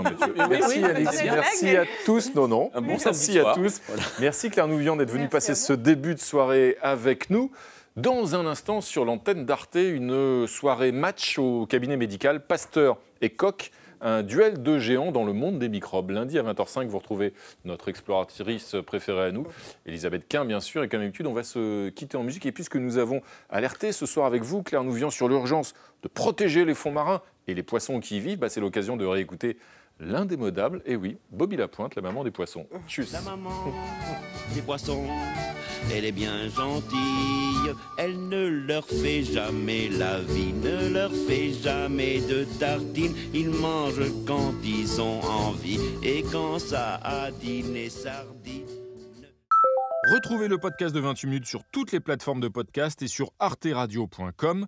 [0.49, 1.35] Merci oui, Alex, c'est bien.
[1.35, 2.35] merci à tous.
[2.35, 3.81] Non, non, Un bon merci à tous.
[3.87, 4.03] Voilà.
[4.19, 7.51] Merci Claire Nouvian d'être venue passer ce début de soirée avec nous.
[7.95, 13.71] Dans un instant, sur l'antenne d'Arte, une soirée match au cabinet médical Pasteur et Coq,
[14.01, 16.11] un duel de géants dans le monde des microbes.
[16.11, 17.33] Lundi à 20h05, vous retrouvez
[17.63, 19.47] notre exploratrice préférée à nous,
[19.85, 20.83] Elisabeth Quint, bien sûr.
[20.83, 22.45] Et comme d'habitude, on va se quitter en musique.
[22.45, 25.73] Et puisque nous avons alerté ce soir avec vous, Claire Nouvian, sur l'urgence
[26.03, 29.05] de protéger les fonds marins et les poissons qui y vivent, bah, c'est l'occasion de
[29.05, 29.57] réécouter
[29.99, 32.67] l'indémodable, et oui, Bobby Lapointe, la maman des poissons.
[32.87, 33.73] Tchuss La maman
[34.53, 35.05] des poissons,
[35.93, 37.73] elle est bien gentille.
[37.97, 43.15] Elle ne leur fait jamais la vie, ne leur fait jamais de tartines.
[43.33, 48.65] Ils mangent quand ils ont envie et quand ça a dîné sardines.
[50.13, 54.67] Retrouvez le podcast de 28 minutes sur toutes les plateformes de podcast et sur arteradio.com.